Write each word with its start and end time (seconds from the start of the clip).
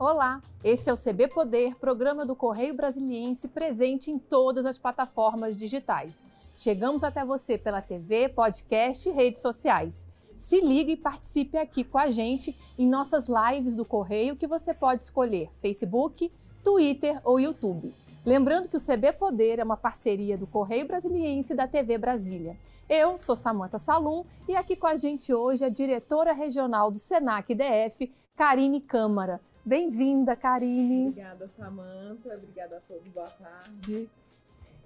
Olá, 0.00 0.40
esse 0.62 0.88
é 0.88 0.92
o 0.92 0.96
CB 0.96 1.26
Poder, 1.26 1.74
programa 1.74 2.24
do 2.24 2.36
Correio 2.36 2.72
Brasiliense 2.72 3.48
presente 3.48 4.12
em 4.12 4.16
todas 4.16 4.64
as 4.64 4.78
plataformas 4.78 5.56
digitais. 5.56 6.24
Chegamos 6.54 7.02
até 7.02 7.24
você 7.24 7.58
pela 7.58 7.82
TV, 7.82 8.28
podcast 8.28 9.08
e 9.08 9.12
redes 9.12 9.40
sociais. 9.40 10.08
Se 10.36 10.60
ligue 10.60 10.92
e 10.92 10.96
participe 10.96 11.58
aqui 11.58 11.82
com 11.82 11.98
a 11.98 12.12
gente 12.12 12.56
em 12.78 12.86
nossas 12.86 13.26
lives 13.26 13.74
do 13.74 13.84
Correio 13.84 14.36
que 14.36 14.46
você 14.46 14.72
pode 14.72 15.02
escolher 15.02 15.50
Facebook, 15.60 16.30
Twitter 16.62 17.20
ou 17.24 17.40
YouTube. 17.40 17.92
Lembrando 18.28 18.68
que 18.68 18.76
o 18.76 18.80
CB 18.80 19.14
Poder 19.14 19.58
é 19.58 19.64
uma 19.64 19.74
parceria 19.74 20.36
do 20.36 20.46
Correio 20.46 20.86
Brasiliense 20.86 21.54
e 21.54 21.56
da 21.56 21.66
TV 21.66 21.96
Brasília. 21.96 22.58
Eu 22.86 23.16
sou 23.16 23.34
Samanta 23.34 23.78
Salum 23.78 24.22
e 24.46 24.54
aqui 24.54 24.76
com 24.76 24.86
a 24.86 24.96
gente 24.96 25.32
hoje 25.32 25.64
a 25.64 25.70
diretora 25.70 26.34
regional 26.34 26.90
do 26.90 26.98
Senac 26.98 27.54
DF, 27.54 28.12
Karine 28.36 28.82
Câmara. 28.82 29.40
Bem-vinda, 29.64 30.36
Karine. 30.36 31.08
Obrigada, 31.08 31.50
Samanta. 31.56 32.34
Obrigada 32.34 32.76
a 32.76 32.80
todos. 32.80 33.08
Boa 33.14 33.30
tarde. 33.30 34.10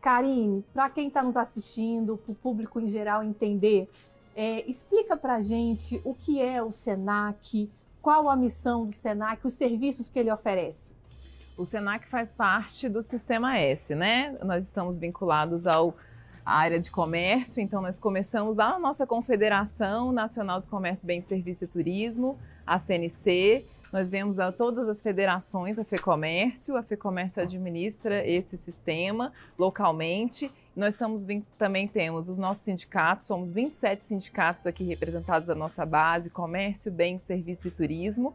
Karine, 0.01 0.65
para 0.73 0.89
quem 0.89 1.09
está 1.09 1.21
nos 1.21 1.37
assistindo, 1.37 2.17
para 2.19 2.31
o 2.31 2.37
público 2.37 2.79
em 2.79 2.87
geral 2.87 3.25
entender, 3.25 3.91
é, 4.37 4.65
explica 4.71 5.17
para 5.17 5.35
a 5.35 5.43
gente 5.43 6.01
o 6.05 6.15
que 6.15 6.41
é 6.41 6.63
o 6.63 6.71
SENAC, 6.71 7.69
qual 8.01 8.29
a 8.29 8.37
missão 8.37 8.87
do 8.87 8.93
SENAC, 8.93 9.45
os 9.45 9.55
serviços 9.55 10.09
que 10.09 10.21
ele 10.21 10.31
oferece. 10.31 11.02
O 11.57 11.67
SENAC 11.67 12.09
faz 12.09 12.33
parte 12.33 12.89
do 12.89 13.03
Sistema 13.03 13.59
S, 13.59 13.95
né? 13.95 14.37
Nós 14.43 14.65
estamos 14.65 14.99
vinculados 14.99 15.67
ao 15.67 15.95
à 16.45 16.59
área 16.59 16.81
de 16.81 16.91
comércio, 16.91 17.63
então 17.63 17.81
nós 17.81 18.01
começamos 18.01 18.57
na 18.57 18.77
nossa 18.77 19.07
Confederação 19.07 20.11
Nacional 20.11 20.61
de 20.61 20.67
Comércio, 20.67 21.07
Bem, 21.07 21.21
Serviço 21.21 21.65
e 21.65 21.67
Turismo, 21.69 22.37
a 22.67 22.79
CNC, 22.79 23.65
nós 23.93 24.09
vemos 24.09 24.41
a 24.41 24.51
todas 24.51 24.89
as 24.89 25.03
federações, 25.03 25.79
a 25.79 25.85
FEComércio, 25.85 26.77
a 26.77 26.83
FEComércio 26.83 27.43
administra 27.43 28.27
esse 28.27 28.57
sistema 28.57 29.31
localmente. 29.59 30.51
Nós 30.75 30.95
estamos, 30.95 31.27
também 31.59 31.87
temos 31.87 32.31
os 32.31 32.39
nossos 32.39 32.65
sindicatos, 32.65 33.27
somos 33.27 33.53
27 33.53 34.03
sindicatos 34.03 34.67
aqui 34.67 34.83
representados 34.83 35.47
da 35.47 35.55
nossa 35.55 35.85
base, 35.85 36.31
comércio, 36.31 36.91
bem, 36.91 37.19
serviço 37.19 37.69
e 37.69 37.71
turismo. 37.71 38.35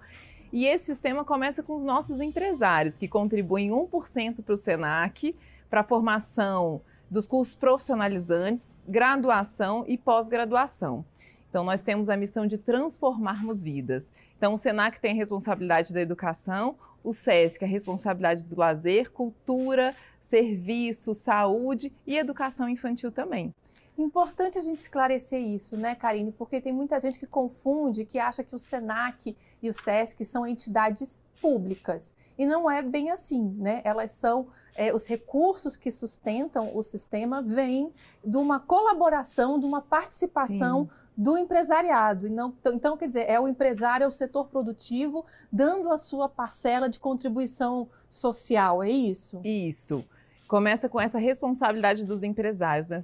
E 0.51 0.65
esse 0.65 0.85
sistema 0.85 1.25
começa 1.25 1.61
com 1.61 1.73
os 1.73 1.83
nossos 1.83 2.21
empresários, 2.21 2.97
que 2.97 3.07
contribuem 3.07 3.69
1% 3.69 4.41
para 4.43 4.53
o 4.53 4.57
SENAC, 4.57 5.35
para 5.69 5.81
a 5.81 5.83
formação 5.83 6.81
dos 7.09 7.27
cursos 7.27 7.55
profissionalizantes, 7.55 8.77
graduação 8.87 9.83
e 9.87 9.97
pós-graduação. 9.97 11.05
Então, 11.49 11.63
nós 11.63 11.81
temos 11.81 12.09
a 12.09 12.17
missão 12.17 12.45
de 12.45 12.57
transformarmos 12.57 13.63
vidas. 13.63 14.11
Então, 14.37 14.53
o 14.53 14.57
SENAC 14.57 14.99
tem 14.99 15.11
a 15.11 15.15
responsabilidade 15.15 15.93
da 15.93 16.01
educação, 16.01 16.75
o 17.03 17.13
SESC 17.13 17.63
a 17.63 17.67
responsabilidade 17.67 18.43
do 18.43 18.59
lazer, 18.59 19.11
cultura, 19.11 19.95
serviço, 20.21 21.13
saúde 21.13 21.91
e 22.05 22.17
educação 22.17 22.67
infantil 22.67 23.11
também. 23.11 23.53
Importante 23.97 24.59
a 24.59 24.61
gente 24.61 24.77
esclarecer 24.77 25.41
isso, 25.41 25.75
né, 25.75 25.95
Karine? 25.95 26.31
Porque 26.31 26.61
tem 26.61 26.71
muita 26.71 26.99
gente 26.99 27.17
que 27.17 27.25
confunde, 27.25 28.05
que 28.05 28.19
acha 28.19 28.43
que 28.43 28.53
o 28.53 28.59
SENAC 28.59 29.35
e 29.61 29.69
o 29.69 29.73
SESC 29.73 30.23
são 30.23 30.45
entidades 30.45 31.23
públicas. 31.41 32.15
E 32.37 32.45
não 32.45 32.69
é 32.69 32.81
bem 32.81 33.09
assim, 33.09 33.55
né? 33.57 33.81
Elas 33.83 34.11
são 34.11 34.47
é, 34.75 34.93
os 34.93 35.07
recursos 35.07 35.75
que 35.75 35.89
sustentam 35.89 36.75
o 36.75 36.83
sistema 36.83 37.41
vêm 37.41 37.91
de 38.23 38.37
uma 38.37 38.59
colaboração, 38.59 39.59
de 39.59 39.65
uma 39.65 39.81
participação 39.81 40.85
Sim. 40.85 40.89
do 41.17 41.37
empresariado. 41.37 42.29
Não, 42.29 42.53
então, 42.59 42.73
então, 42.73 42.97
quer 42.97 43.07
dizer, 43.07 43.25
é 43.27 43.39
o 43.39 43.47
empresário, 43.47 44.03
é 44.03 44.07
o 44.07 44.11
setor 44.11 44.47
produtivo 44.47 45.25
dando 45.51 45.91
a 45.91 45.97
sua 45.97 46.29
parcela 46.29 46.87
de 46.87 46.99
contribuição 46.99 47.89
social, 48.07 48.83
é 48.83 48.89
isso? 48.89 49.41
Isso 49.43 50.05
começa 50.47 50.87
com 50.87 50.99
essa 50.99 51.19
responsabilidade 51.19 52.05
dos 52.05 52.23
empresários, 52.23 52.89
né? 52.89 52.99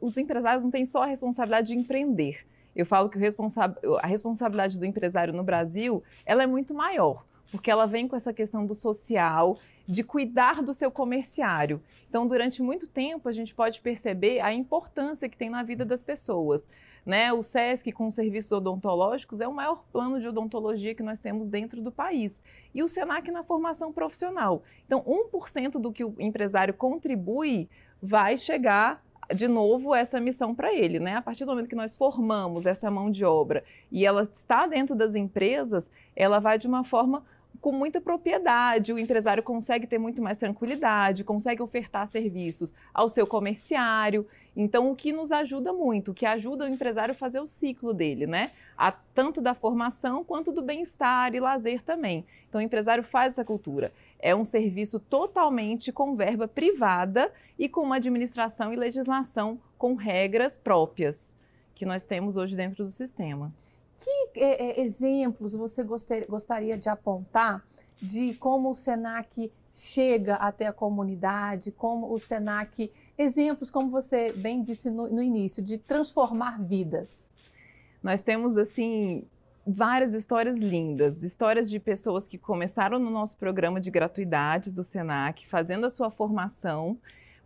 Os 0.00 0.16
empresários 0.16 0.64
não 0.64 0.70
têm 0.70 0.86
só 0.86 1.02
a 1.02 1.06
responsabilidade 1.06 1.68
de 1.68 1.74
empreender. 1.74 2.46
Eu 2.74 2.86
falo 2.86 3.08
que 3.08 3.18
a 3.18 4.06
responsabilidade 4.06 4.78
do 4.78 4.84
empresário 4.84 5.32
no 5.32 5.42
Brasil, 5.42 6.02
ela 6.24 6.42
é 6.42 6.46
muito 6.46 6.74
maior 6.74 7.24
porque 7.50 7.70
ela 7.70 7.86
vem 7.86 8.08
com 8.08 8.16
essa 8.16 8.32
questão 8.32 8.66
do 8.66 8.74
social, 8.74 9.58
de 9.86 10.02
cuidar 10.02 10.62
do 10.62 10.72
seu 10.72 10.90
comerciário. 10.90 11.80
Então, 12.08 12.26
durante 12.26 12.62
muito 12.62 12.88
tempo, 12.88 13.28
a 13.28 13.32
gente 13.32 13.54
pode 13.54 13.80
perceber 13.80 14.40
a 14.40 14.52
importância 14.52 15.28
que 15.28 15.36
tem 15.36 15.48
na 15.48 15.62
vida 15.62 15.84
das 15.84 16.02
pessoas. 16.02 16.68
Né? 17.04 17.32
O 17.32 17.42
SESC, 17.42 17.92
com 17.92 18.10
serviços 18.10 18.50
odontológicos, 18.52 19.40
é 19.40 19.46
o 19.46 19.54
maior 19.54 19.84
plano 19.92 20.18
de 20.18 20.26
odontologia 20.26 20.94
que 20.94 21.02
nós 21.02 21.20
temos 21.20 21.46
dentro 21.46 21.80
do 21.80 21.92
país. 21.92 22.42
E 22.74 22.82
o 22.82 22.88
SENAC 22.88 23.30
na 23.30 23.44
formação 23.44 23.92
profissional. 23.92 24.62
Então, 24.86 25.02
1% 25.02 25.72
do 25.80 25.92
que 25.92 26.04
o 26.04 26.14
empresário 26.18 26.74
contribui 26.74 27.68
vai 28.02 28.36
chegar 28.36 29.04
de 29.34 29.48
novo 29.48 29.94
essa 29.94 30.20
missão 30.20 30.54
para 30.54 30.72
ele, 30.72 31.00
né? 31.00 31.16
A 31.16 31.22
partir 31.22 31.44
do 31.44 31.50
momento 31.50 31.68
que 31.68 31.74
nós 31.74 31.94
formamos 31.94 32.66
essa 32.66 32.90
mão 32.90 33.10
de 33.10 33.24
obra 33.24 33.64
e 33.90 34.06
ela 34.06 34.28
está 34.32 34.66
dentro 34.66 34.94
das 34.94 35.14
empresas, 35.14 35.90
ela 36.14 36.38
vai 36.38 36.58
de 36.58 36.66
uma 36.66 36.84
forma 36.84 37.24
com 37.66 37.72
muita 37.72 38.00
propriedade, 38.00 38.92
o 38.92 38.98
empresário 38.98 39.42
consegue 39.42 39.88
ter 39.88 39.98
muito 39.98 40.22
mais 40.22 40.38
tranquilidade, 40.38 41.24
consegue 41.24 41.60
ofertar 41.60 42.06
serviços 42.06 42.72
ao 42.94 43.08
seu 43.08 43.26
comerciário. 43.26 44.24
Então, 44.56 44.88
o 44.88 44.94
que 44.94 45.10
nos 45.10 45.32
ajuda 45.32 45.72
muito, 45.72 46.12
o 46.12 46.14
que 46.14 46.24
ajuda 46.24 46.64
o 46.64 46.68
empresário 46.68 47.10
a 47.10 47.16
fazer 47.16 47.40
o 47.40 47.48
ciclo 47.48 47.92
dele, 47.92 48.24
né? 48.24 48.52
A, 48.78 48.92
tanto 48.92 49.40
da 49.40 49.52
formação 49.52 50.22
quanto 50.22 50.52
do 50.52 50.62
bem-estar 50.62 51.34
e 51.34 51.40
lazer 51.40 51.82
também. 51.82 52.24
Então, 52.48 52.60
o 52.60 52.62
empresário 52.62 53.02
faz 53.02 53.32
essa 53.32 53.44
cultura. 53.44 53.92
É 54.20 54.32
um 54.32 54.44
serviço 54.44 55.00
totalmente 55.00 55.90
com 55.90 56.14
verba 56.14 56.46
privada 56.46 57.32
e 57.58 57.68
com 57.68 57.80
uma 57.80 57.96
administração 57.96 58.72
e 58.72 58.76
legislação 58.76 59.58
com 59.76 59.96
regras 59.96 60.56
próprias 60.56 61.34
que 61.74 61.84
nós 61.84 62.04
temos 62.04 62.36
hoje 62.36 62.56
dentro 62.56 62.84
do 62.84 62.90
sistema. 62.90 63.52
Que 63.98 64.40
é, 64.40 64.80
é, 64.80 64.80
exemplos 64.80 65.54
você 65.54 65.82
gostaria 66.28 66.76
de 66.76 66.88
apontar 66.88 67.64
de 68.00 68.34
como 68.34 68.70
o 68.70 68.74
SENAC 68.74 69.50
chega 69.72 70.34
até 70.34 70.66
a 70.66 70.72
comunidade, 70.72 71.70
como 71.70 72.12
o 72.12 72.18
SENAC, 72.18 72.90
exemplos, 73.16 73.70
como 73.70 73.90
você 73.90 74.32
bem 74.32 74.60
disse 74.60 74.90
no, 74.90 75.08
no 75.08 75.22
início, 75.22 75.62
de 75.62 75.78
transformar 75.78 76.62
vidas? 76.62 77.30
Nós 78.02 78.20
temos, 78.20 78.56
assim, 78.56 79.26
várias 79.66 80.14
histórias 80.14 80.58
lindas, 80.58 81.22
histórias 81.22 81.68
de 81.68 81.80
pessoas 81.80 82.26
que 82.26 82.38
começaram 82.38 82.98
no 82.98 83.10
nosso 83.10 83.36
programa 83.36 83.80
de 83.80 83.90
gratuidades 83.90 84.72
do 84.72 84.84
SENAC, 84.84 85.46
fazendo 85.46 85.86
a 85.86 85.90
sua 85.90 86.10
formação, 86.10 86.98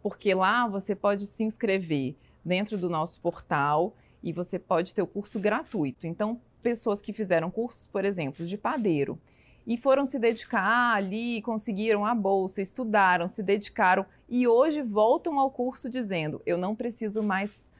porque 0.03 0.34
lá 0.34 0.69
você 0.69 0.94
pode 0.94 1.27
se 1.27 1.43
inscrever 1.43 2.15
dentro 2.44 2.77
do 2.77 2.88
nosso 2.88 3.21
portal 3.21 3.94
e 4.22 4.32
você 4.32 4.58
pode 4.58 4.94
ter 4.94 5.03
o 5.03 5.06
curso 5.06 5.38
gratuito. 5.38 6.06
Então, 6.06 6.41
pessoas 6.62 7.00
que 7.00 7.12
fizeram 7.12 7.50
cursos, 7.50 7.86
por 7.86 8.04
exemplo, 8.04 8.44
de 8.44 8.56
padeiro 8.56 9.19
e 9.66 9.76
foram 9.76 10.04
se 10.04 10.19
dedicar 10.19 10.94
ali, 10.94 11.42
conseguiram 11.42 12.04
a 12.04 12.14
bolsa, 12.14 12.62
estudaram, 12.62 13.28
se 13.28 13.42
dedicaram 13.42 14.06
e 14.28 14.47
hoje 14.47 14.82
voltam 14.82 15.38
ao 15.38 15.50
curso 15.50 15.88
dizendo: 15.88 16.41
eu 16.47 16.56
não 16.56 16.75
preciso 16.75 17.22
mais 17.22 17.70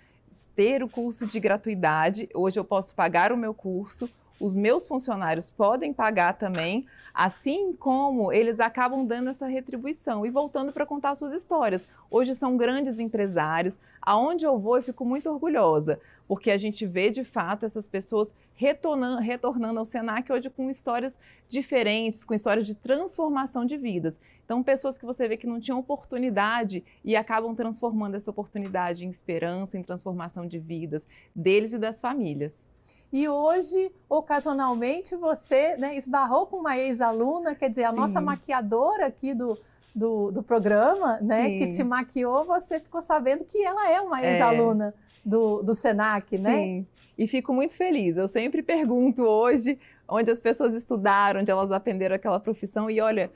ter 0.55 0.83
o 0.83 0.89
curso 0.89 1.27
de 1.27 1.41
gratuidade, 1.41 2.28
hoje 2.34 2.59
eu 2.59 2.65
posso 2.65 2.95
pagar 2.95 3.33
o 3.33 3.37
meu 3.37 3.53
curso, 3.53 4.09
os 4.41 4.56
meus 4.56 4.89
funcionários 4.89 5.51
podem 5.51 5.93
pagar 5.93 6.33
também, 6.33 6.87
assim 7.12 7.75
como 7.75 8.33
eles 8.33 8.59
acabam 8.59 9.05
dando 9.05 9.28
essa 9.28 9.47
retribuição 9.47 10.25
e 10.25 10.31
voltando 10.31 10.73
para 10.73 10.87
contar 10.87 11.15
suas 11.15 11.34
histórias. 11.34 11.87
Hoje 12.11 12.34
são 12.34 12.56
grandes 12.56 12.99
empresários, 12.99 13.78
aonde 14.01 14.47
eu 14.47 14.59
vou 14.59 14.77
eu 14.77 14.83
fico 14.83 15.05
muito 15.05 15.28
orgulhosa, 15.28 16.01
porque 16.27 16.51
a 16.51 16.57
gente 16.57 16.87
vê 16.87 17.10
de 17.10 17.22
fato 17.22 17.66
essas 17.66 17.87
pessoas 17.87 18.33
retornando, 18.54 19.21
retornando 19.21 19.78
ao 19.78 19.84
Senac 19.84 20.33
hoje 20.33 20.48
com 20.48 20.71
histórias 20.71 21.19
diferentes, 21.47 22.25
com 22.25 22.33
histórias 22.33 22.66
de 22.66 22.75
transformação 22.75 23.66
de 23.66 23.77
vidas. 23.77 24.19
Então, 24.45 24.63
pessoas 24.63 24.97
que 24.97 25.04
você 25.04 25.28
vê 25.28 25.37
que 25.37 25.47
não 25.47 25.60
tinham 25.60 25.78
oportunidade 25.78 26.83
e 27.04 27.15
acabam 27.15 27.54
transformando 27.54 28.15
essa 28.15 28.31
oportunidade 28.31 29.04
em 29.04 29.10
esperança, 29.10 29.77
em 29.77 29.83
transformação 29.83 30.47
de 30.47 30.59
vidas 30.59 31.07
deles 31.34 31.72
e 31.72 31.78
das 31.78 32.01
famílias. 32.01 32.70
E 33.12 33.28
hoje, 33.28 33.92
ocasionalmente, 34.09 35.16
você 35.16 35.77
né, 35.77 35.97
esbarrou 35.97 36.47
com 36.47 36.59
uma 36.59 36.78
ex-aluna, 36.78 37.54
quer 37.54 37.68
dizer, 37.68 37.84
a 37.84 37.91
Sim. 37.91 37.97
nossa 37.97 38.21
maquiadora 38.21 39.07
aqui 39.07 39.34
do, 39.34 39.59
do, 39.95 40.30
do 40.30 40.42
programa, 40.42 41.18
né, 41.21 41.45
Sim. 41.45 41.59
que 41.59 41.68
te 41.68 41.83
maquiou, 41.83 42.45
você 42.45 42.78
ficou 42.78 43.01
sabendo 43.01 43.45
que 43.45 43.62
ela 43.65 43.91
é 43.91 44.01
uma 44.01 44.24
é. 44.24 44.33
ex-aluna 44.33 44.95
é. 44.97 45.28
do, 45.28 45.60
do 45.62 45.74
SENAC, 45.74 46.39
né? 46.39 46.54
Sim, 46.54 46.86
e 47.18 47.27
fico 47.27 47.53
muito 47.53 47.77
feliz. 47.77 48.16
Eu 48.16 48.28
sempre 48.28 48.62
pergunto 48.62 49.22
hoje 49.22 49.78
onde 50.09 50.30
as 50.30 50.41
pessoas 50.41 50.74
estudaram, 50.74 51.41
onde 51.41 51.51
elas 51.51 51.72
aprenderam 51.72 52.15
aquela 52.15 52.39
profissão, 52.39 52.89
e 52.89 53.01
olha, 53.01 53.30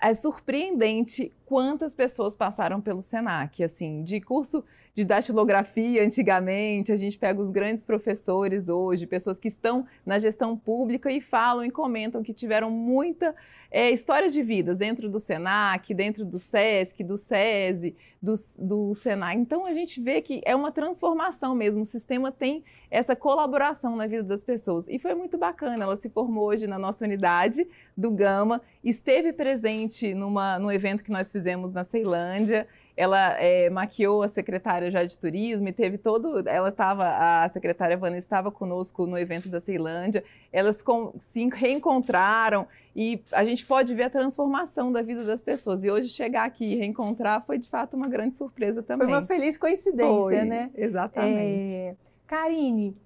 é 0.00 0.14
surpreendente 0.14 1.32
quantas 1.46 1.94
pessoas 1.94 2.34
passaram 2.34 2.80
pelo 2.80 3.00
Senac, 3.00 3.62
assim, 3.62 4.02
de 4.02 4.20
curso 4.20 4.64
de 4.96 5.04
datilografia 5.04 6.02
antigamente, 6.02 6.90
a 6.90 6.96
gente 6.96 7.18
pega 7.18 7.40
os 7.40 7.50
grandes 7.50 7.84
professores 7.84 8.68
hoje, 8.68 9.06
pessoas 9.06 9.38
que 9.38 9.48
estão 9.48 9.86
na 10.04 10.18
gestão 10.18 10.56
pública 10.56 11.10
e 11.12 11.20
falam 11.20 11.64
e 11.64 11.70
comentam 11.70 12.22
que 12.22 12.32
tiveram 12.32 12.70
muita 12.70 13.34
é, 13.70 13.90
história 13.90 14.30
de 14.30 14.42
vidas 14.42 14.78
dentro 14.78 15.08
do 15.08 15.20
Senac, 15.20 15.92
dentro 15.92 16.24
do 16.24 16.38
SESC, 16.38 17.04
do 17.04 17.18
SESI, 17.18 17.94
do, 18.22 18.34
do 18.58 18.94
Senac. 18.94 19.38
Então 19.38 19.66
a 19.66 19.72
gente 19.72 20.00
vê 20.00 20.22
que 20.22 20.40
é 20.46 20.56
uma 20.56 20.72
transformação 20.72 21.54
mesmo, 21.54 21.82
o 21.82 21.84
sistema 21.84 22.32
tem 22.32 22.64
essa 22.90 23.14
colaboração 23.14 23.94
na 23.96 24.06
vida 24.06 24.22
das 24.22 24.42
pessoas. 24.42 24.88
E 24.88 24.98
foi 24.98 25.14
muito 25.14 25.36
bacana, 25.36 25.84
ela 25.84 25.96
se 25.96 26.08
formou 26.08 26.46
hoje 26.46 26.66
na 26.66 26.78
nossa 26.78 27.04
unidade 27.04 27.68
do 27.94 28.10
Gama, 28.10 28.62
esteve 28.82 29.30
presente 29.30 30.14
numa, 30.14 30.58
num 30.58 30.72
evento 30.72 31.04
que 31.04 31.10
nós 31.10 31.30
fizemos 31.30 31.35
na 31.72 31.84
Ceilândia, 31.84 32.66
ela 32.96 33.38
é, 33.38 33.68
maquiou 33.68 34.22
a 34.22 34.28
secretária 34.28 34.90
já 34.90 35.04
de 35.04 35.18
turismo 35.18 35.68
e 35.68 35.72
teve 35.72 35.98
todo. 35.98 36.48
Ela 36.48 36.70
estava, 36.70 37.04
a 37.44 37.48
secretária 37.50 37.96
Vanessa 37.96 38.26
estava 38.26 38.50
conosco 38.50 39.06
no 39.06 39.18
evento 39.18 39.48
da 39.48 39.60
Ceilândia. 39.60 40.24
Elas 40.50 40.82
com, 40.82 41.12
se 41.18 41.46
reencontraram 41.48 42.66
e 42.94 43.22
a 43.30 43.44
gente 43.44 43.66
pode 43.66 43.94
ver 43.94 44.04
a 44.04 44.10
transformação 44.10 44.90
da 44.90 45.02
vida 45.02 45.24
das 45.24 45.42
pessoas. 45.42 45.84
E 45.84 45.90
hoje 45.90 46.08
chegar 46.08 46.44
aqui 46.44 46.64
e 46.64 46.76
reencontrar 46.76 47.44
foi 47.44 47.58
de 47.58 47.68
fato 47.68 47.94
uma 47.94 48.08
grande 48.08 48.36
surpresa 48.36 48.82
também. 48.82 49.06
Foi 49.06 49.16
uma 49.16 49.26
feliz 49.26 49.58
coincidência, 49.58 50.20
foi, 50.22 50.44
né? 50.44 50.70
Exatamente. 50.74 51.70
É... 51.72 51.96
Karine, 52.26 52.96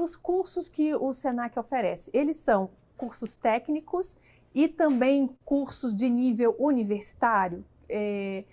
os 0.00 0.16
cursos 0.16 0.68
que 0.68 0.94
o 0.94 1.12
Senac 1.12 1.56
oferece, 1.58 2.10
eles 2.12 2.36
são 2.36 2.70
cursos 2.96 3.36
técnicos 3.36 4.16
e 4.54 4.68
também 4.68 5.30
cursos 5.44 5.94
de 5.94 6.08
nível 6.08 6.54
universitário? 6.58 7.64
É 7.88 8.44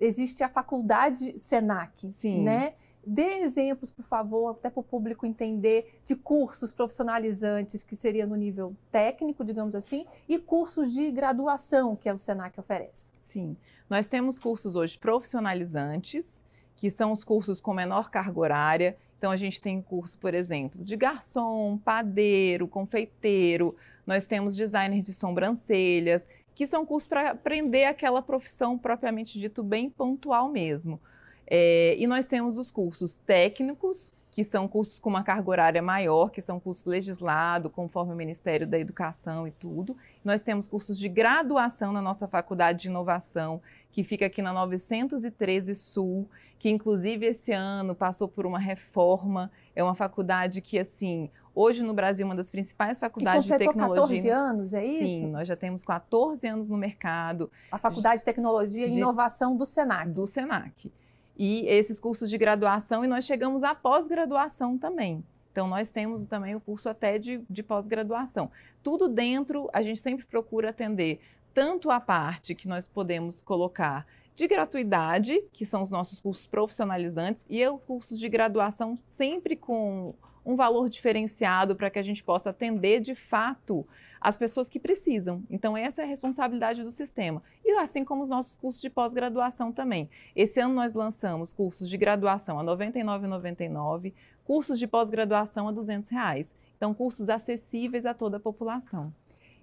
existe 0.00 0.42
a 0.42 0.48
faculdade 0.48 1.38
Senac, 1.38 2.12
Sim. 2.12 2.42
né? 2.42 2.74
Dê 3.06 3.40
exemplos, 3.40 3.90
por 3.90 4.04
favor, 4.04 4.52
até 4.52 4.70
para 4.70 4.80
o 4.80 4.82
público 4.82 5.26
entender, 5.26 6.00
de 6.04 6.16
cursos 6.16 6.72
profissionalizantes 6.72 7.82
que 7.82 7.94
seria 7.94 8.26
no 8.26 8.34
nível 8.34 8.74
técnico, 8.90 9.44
digamos 9.44 9.74
assim, 9.74 10.06
e 10.26 10.38
cursos 10.38 10.92
de 10.92 11.10
graduação 11.10 11.94
que 11.94 12.10
o 12.10 12.16
Senac 12.16 12.58
oferece. 12.58 13.12
Sim, 13.20 13.56
nós 13.90 14.06
temos 14.06 14.38
cursos 14.38 14.74
hoje 14.74 14.98
profissionalizantes, 14.98 16.42
que 16.74 16.90
são 16.90 17.12
os 17.12 17.22
cursos 17.22 17.60
com 17.60 17.74
menor 17.74 18.10
carga 18.10 18.40
horária. 18.40 18.96
Então, 19.24 19.32
a 19.32 19.36
gente 19.36 19.58
tem 19.58 19.80
curso, 19.80 20.18
por 20.18 20.34
exemplo, 20.34 20.84
de 20.84 20.94
garçom, 20.96 21.78
padeiro, 21.78 22.68
confeiteiro, 22.68 23.74
nós 24.06 24.26
temos 24.26 24.54
designer 24.54 25.00
de 25.00 25.14
sobrancelhas, 25.14 26.28
que 26.54 26.66
são 26.66 26.84
cursos 26.84 27.08
para 27.08 27.30
aprender 27.30 27.86
aquela 27.86 28.20
profissão 28.20 28.76
propriamente 28.76 29.40
dito 29.40 29.62
bem 29.62 29.88
pontual 29.88 30.50
mesmo. 30.50 31.00
É, 31.46 31.96
e 31.98 32.06
nós 32.06 32.26
temos 32.26 32.58
os 32.58 32.70
cursos 32.70 33.14
técnicos, 33.14 34.12
que 34.34 34.42
são 34.42 34.66
cursos 34.66 34.98
com 34.98 35.08
uma 35.08 35.22
carga 35.22 35.48
horária 35.48 35.80
maior, 35.80 36.28
que 36.28 36.42
são 36.42 36.58
cursos 36.58 36.84
legislados, 36.86 37.70
conforme 37.70 38.12
o 38.12 38.16
Ministério 38.16 38.66
da 38.66 38.76
Educação 38.76 39.46
e 39.46 39.52
tudo. 39.52 39.96
Nós 40.24 40.40
temos 40.40 40.66
cursos 40.66 40.98
de 40.98 41.08
graduação 41.08 41.92
na 41.92 42.02
nossa 42.02 42.26
Faculdade 42.26 42.82
de 42.82 42.88
Inovação, 42.88 43.62
que 43.92 44.02
fica 44.02 44.26
aqui 44.26 44.42
na 44.42 44.52
913 44.52 45.72
Sul, 45.76 46.28
que 46.58 46.68
inclusive 46.68 47.26
esse 47.26 47.52
ano 47.52 47.94
passou 47.94 48.26
por 48.26 48.44
uma 48.44 48.58
reforma. 48.58 49.52
É 49.72 49.84
uma 49.84 49.94
faculdade 49.94 50.60
que, 50.60 50.80
assim, 50.80 51.30
Hoje 51.56 51.84
no 51.84 51.94
Brasil, 51.94 52.26
uma 52.26 52.34
das 52.34 52.50
principais 52.50 52.98
faculdades 52.98 53.44
de 53.44 53.56
tecnologia. 53.56 54.16
14 54.22 54.28
anos, 54.28 54.74
é 54.74 54.84
isso? 54.84 55.20
Sim, 55.20 55.26
nós 55.28 55.46
já 55.46 55.54
temos 55.54 55.84
14 55.84 56.44
anos 56.48 56.68
no 56.68 56.76
mercado. 56.76 57.48
A 57.70 57.78
Faculdade 57.78 58.18
de 58.18 58.24
Tecnologia 58.24 58.88
e 58.88 58.96
Inovação 58.96 59.56
do 59.56 59.64
Senac. 59.64 60.10
Do 60.10 60.26
Senac. 60.26 60.92
E 61.36 61.66
esses 61.66 61.98
cursos 61.98 62.30
de 62.30 62.38
graduação, 62.38 63.04
e 63.04 63.08
nós 63.08 63.24
chegamos 63.24 63.64
à 63.64 63.74
pós-graduação 63.74 64.78
também. 64.78 65.24
Então, 65.50 65.68
nós 65.68 65.88
temos 65.90 66.22
também 66.22 66.54
o 66.54 66.60
curso 66.60 66.88
até 66.88 67.18
de, 67.18 67.40
de 67.48 67.62
pós-graduação. 67.62 68.50
Tudo 68.82 69.08
dentro, 69.08 69.68
a 69.72 69.82
gente 69.82 70.00
sempre 70.00 70.24
procura 70.26 70.70
atender 70.70 71.20
tanto 71.52 71.90
a 71.90 72.00
parte 72.00 72.54
que 72.54 72.66
nós 72.66 72.88
podemos 72.88 73.40
colocar 73.40 74.04
de 74.34 74.48
gratuidade, 74.48 75.40
que 75.52 75.64
são 75.64 75.80
os 75.80 75.92
nossos 75.92 76.20
cursos 76.20 76.44
profissionalizantes, 76.46 77.46
e 77.48 77.64
os 77.66 77.80
cursos 77.82 78.18
de 78.18 78.28
graduação 78.28 78.98
sempre 79.08 79.54
com 79.54 80.14
um 80.44 80.56
valor 80.56 80.88
diferenciado 80.88 81.74
para 81.74 81.88
que 81.88 81.98
a 81.98 82.02
gente 82.02 82.22
possa 82.22 82.50
atender 82.50 83.00
de 83.00 83.14
fato 83.14 83.86
as 84.24 84.38
pessoas 84.38 84.70
que 84.70 84.80
precisam. 84.80 85.44
Então, 85.50 85.76
essa 85.76 86.00
é 86.00 86.04
a 86.06 86.08
responsabilidade 86.08 86.82
do 86.82 86.90
sistema. 86.90 87.42
E 87.62 87.72
assim 87.72 88.06
como 88.06 88.22
os 88.22 88.28
nossos 88.30 88.56
cursos 88.56 88.80
de 88.80 88.88
pós-graduação 88.88 89.70
também. 89.70 90.08
Esse 90.34 90.60
ano 90.60 90.74
nós 90.74 90.94
lançamos 90.94 91.52
cursos 91.52 91.90
de 91.90 91.98
graduação 91.98 92.58
a 92.58 92.62
R$ 92.62 92.68
99,99, 92.68 94.14
cursos 94.42 94.78
de 94.78 94.86
pós-graduação 94.86 95.68
a 95.68 95.72
200 95.72 96.08
reais. 96.08 96.54
Então, 96.74 96.94
cursos 96.94 97.28
acessíveis 97.28 98.06
a 98.06 98.14
toda 98.14 98.38
a 98.38 98.40
população. 98.40 99.12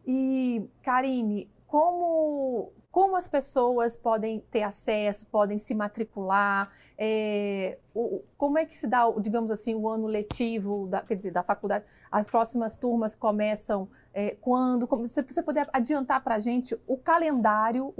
E, 0.05 0.61
Karine, 0.83 1.49
como, 1.65 2.71
como 2.91 3.15
as 3.15 3.27
pessoas 3.27 3.95
podem 3.95 4.41
ter 4.51 4.63
acesso, 4.63 5.25
podem 5.27 5.57
se 5.57 5.73
matricular, 5.73 6.69
é, 6.97 7.77
o, 7.95 8.21
como 8.37 8.57
é 8.57 8.65
que 8.65 8.73
se 8.73 8.85
dá, 8.85 9.09
digamos 9.17 9.49
assim, 9.49 9.73
o 9.73 9.87
ano 9.87 10.07
letivo, 10.07 10.87
da, 10.87 11.01
quer 11.01 11.15
dizer, 11.15 11.31
da 11.31 11.41
faculdade, 11.41 11.85
as 12.11 12.27
próximas 12.27 12.75
turmas 12.75 13.15
começam 13.15 13.87
é, 14.13 14.35
quando, 14.41 14.85
como, 14.85 15.07
se 15.07 15.23
você 15.23 15.41
puder 15.41 15.69
adiantar 15.71 16.21
para 16.21 16.35
a 16.35 16.39
gente 16.39 16.77
o 16.85 16.97
calendário 16.97 17.93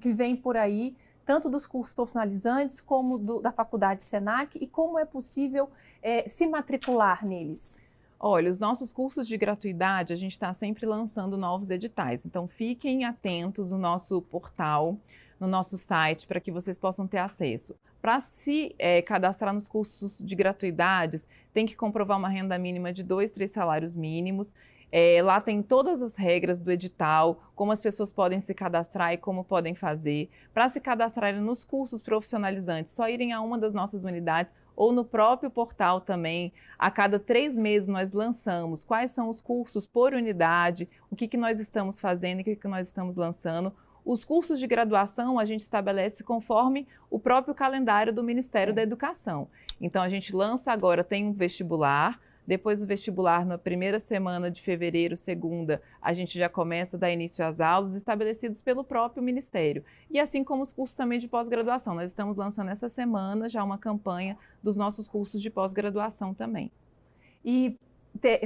que 0.00 0.12
vem 0.12 0.36
por 0.36 0.56
aí, 0.56 0.96
tanto 1.24 1.50
dos 1.50 1.66
cursos 1.66 1.92
profissionalizantes 1.92 2.80
como 2.80 3.18
do, 3.18 3.40
da 3.40 3.50
faculdade 3.50 4.00
Senac, 4.00 4.56
e 4.62 4.66
como 4.68 4.96
é 4.96 5.04
possível 5.04 5.68
é, 6.00 6.28
se 6.28 6.46
matricular 6.46 7.26
neles. 7.26 7.80
Olha, 8.18 8.50
os 8.50 8.58
nossos 8.58 8.92
cursos 8.92 9.28
de 9.28 9.36
gratuidade, 9.36 10.12
a 10.12 10.16
gente 10.16 10.32
está 10.32 10.52
sempre 10.52 10.86
lançando 10.86 11.36
novos 11.36 11.70
editais. 11.70 12.24
Então, 12.24 12.48
fiquem 12.48 13.04
atentos 13.04 13.72
no 13.72 13.78
nosso 13.78 14.22
portal, 14.22 14.98
no 15.38 15.46
nosso 15.46 15.76
site, 15.76 16.26
para 16.26 16.40
que 16.40 16.50
vocês 16.50 16.78
possam 16.78 17.06
ter 17.06 17.18
acesso. 17.18 17.76
Para 18.00 18.20
se 18.20 18.74
é, 18.78 19.02
cadastrar 19.02 19.52
nos 19.52 19.68
cursos 19.68 20.18
de 20.18 20.34
gratuidades, 20.34 21.26
tem 21.52 21.66
que 21.66 21.76
comprovar 21.76 22.16
uma 22.16 22.28
renda 22.28 22.58
mínima 22.58 22.90
de 22.90 23.02
dois, 23.02 23.30
três 23.30 23.50
salários 23.50 23.94
mínimos. 23.94 24.54
É, 24.90 25.20
lá 25.20 25.40
tem 25.40 25.60
todas 25.60 26.00
as 26.00 26.16
regras 26.16 26.60
do 26.60 26.70
edital, 26.70 27.42
como 27.54 27.72
as 27.72 27.82
pessoas 27.82 28.12
podem 28.12 28.40
se 28.40 28.54
cadastrar 28.54 29.12
e 29.12 29.18
como 29.18 29.44
podem 29.44 29.74
fazer. 29.74 30.30
Para 30.54 30.68
se 30.68 30.80
cadastrarem 30.80 31.40
nos 31.40 31.64
cursos 31.64 32.00
profissionalizantes, 32.00 32.92
só 32.92 33.08
irem 33.08 33.32
a 33.32 33.40
uma 33.40 33.58
das 33.58 33.74
nossas 33.74 34.04
unidades 34.04 34.54
ou 34.76 34.92
no 34.92 35.04
próprio 35.04 35.50
portal 35.50 36.00
também. 36.00 36.52
A 36.78 36.90
cada 36.90 37.18
três 37.18 37.58
meses 37.58 37.88
nós 37.88 38.12
lançamos 38.12 38.84
quais 38.84 39.10
são 39.10 39.28
os 39.28 39.40
cursos 39.40 39.86
por 39.86 40.12
unidade, 40.12 40.88
o 41.10 41.16
que, 41.16 41.26
que 41.26 41.38
nós 41.38 41.58
estamos 41.58 41.98
fazendo 41.98 42.38
e 42.38 42.42
o 42.42 42.44
que, 42.44 42.56
que 42.56 42.68
nós 42.68 42.86
estamos 42.86 43.16
lançando. 43.16 43.72
Os 44.04 44.24
cursos 44.24 44.60
de 44.60 44.66
graduação 44.68 45.36
a 45.36 45.44
gente 45.44 45.62
estabelece 45.62 46.22
conforme 46.22 46.86
o 47.10 47.18
próprio 47.18 47.54
calendário 47.54 48.12
do 48.12 48.22
Ministério 48.22 48.72
da 48.72 48.82
Educação. 48.82 49.48
Então 49.80 50.02
a 50.02 50.08
gente 50.08 50.36
lança 50.36 50.70
agora, 50.70 51.02
tem 51.02 51.26
um 51.26 51.32
vestibular, 51.32 52.20
depois 52.46 52.80
do 52.80 52.86
vestibular, 52.86 53.44
na 53.44 53.58
primeira 53.58 53.98
semana 53.98 54.50
de 54.50 54.62
fevereiro, 54.62 55.16
segunda, 55.16 55.82
a 56.00 56.12
gente 56.12 56.38
já 56.38 56.48
começa 56.48 56.96
a 56.96 57.00
dar 57.00 57.10
início 57.10 57.44
às 57.44 57.60
aulas 57.60 57.94
estabelecidos 57.94 58.62
pelo 58.62 58.84
próprio 58.84 59.22
Ministério. 59.22 59.84
E 60.10 60.20
assim 60.20 60.44
como 60.44 60.62
os 60.62 60.72
cursos 60.72 60.96
também 60.96 61.18
de 61.18 61.26
pós-graduação. 61.26 61.94
Nós 61.94 62.10
estamos 62.10 62.36
lançando 62.36 62.70
essa 62.70 62.88
semana 62.88 63.48
já 63.48 63.64
uma 63.64 63.78
campanha 63.78 64.38
dos 64.62 64.76
nossos 64.76 65.08
cursos 65.08 65.42
de 65.42 65.50
pós-graduação 65.50 66.32
também. 66.32 66.70
E 67.44 67.76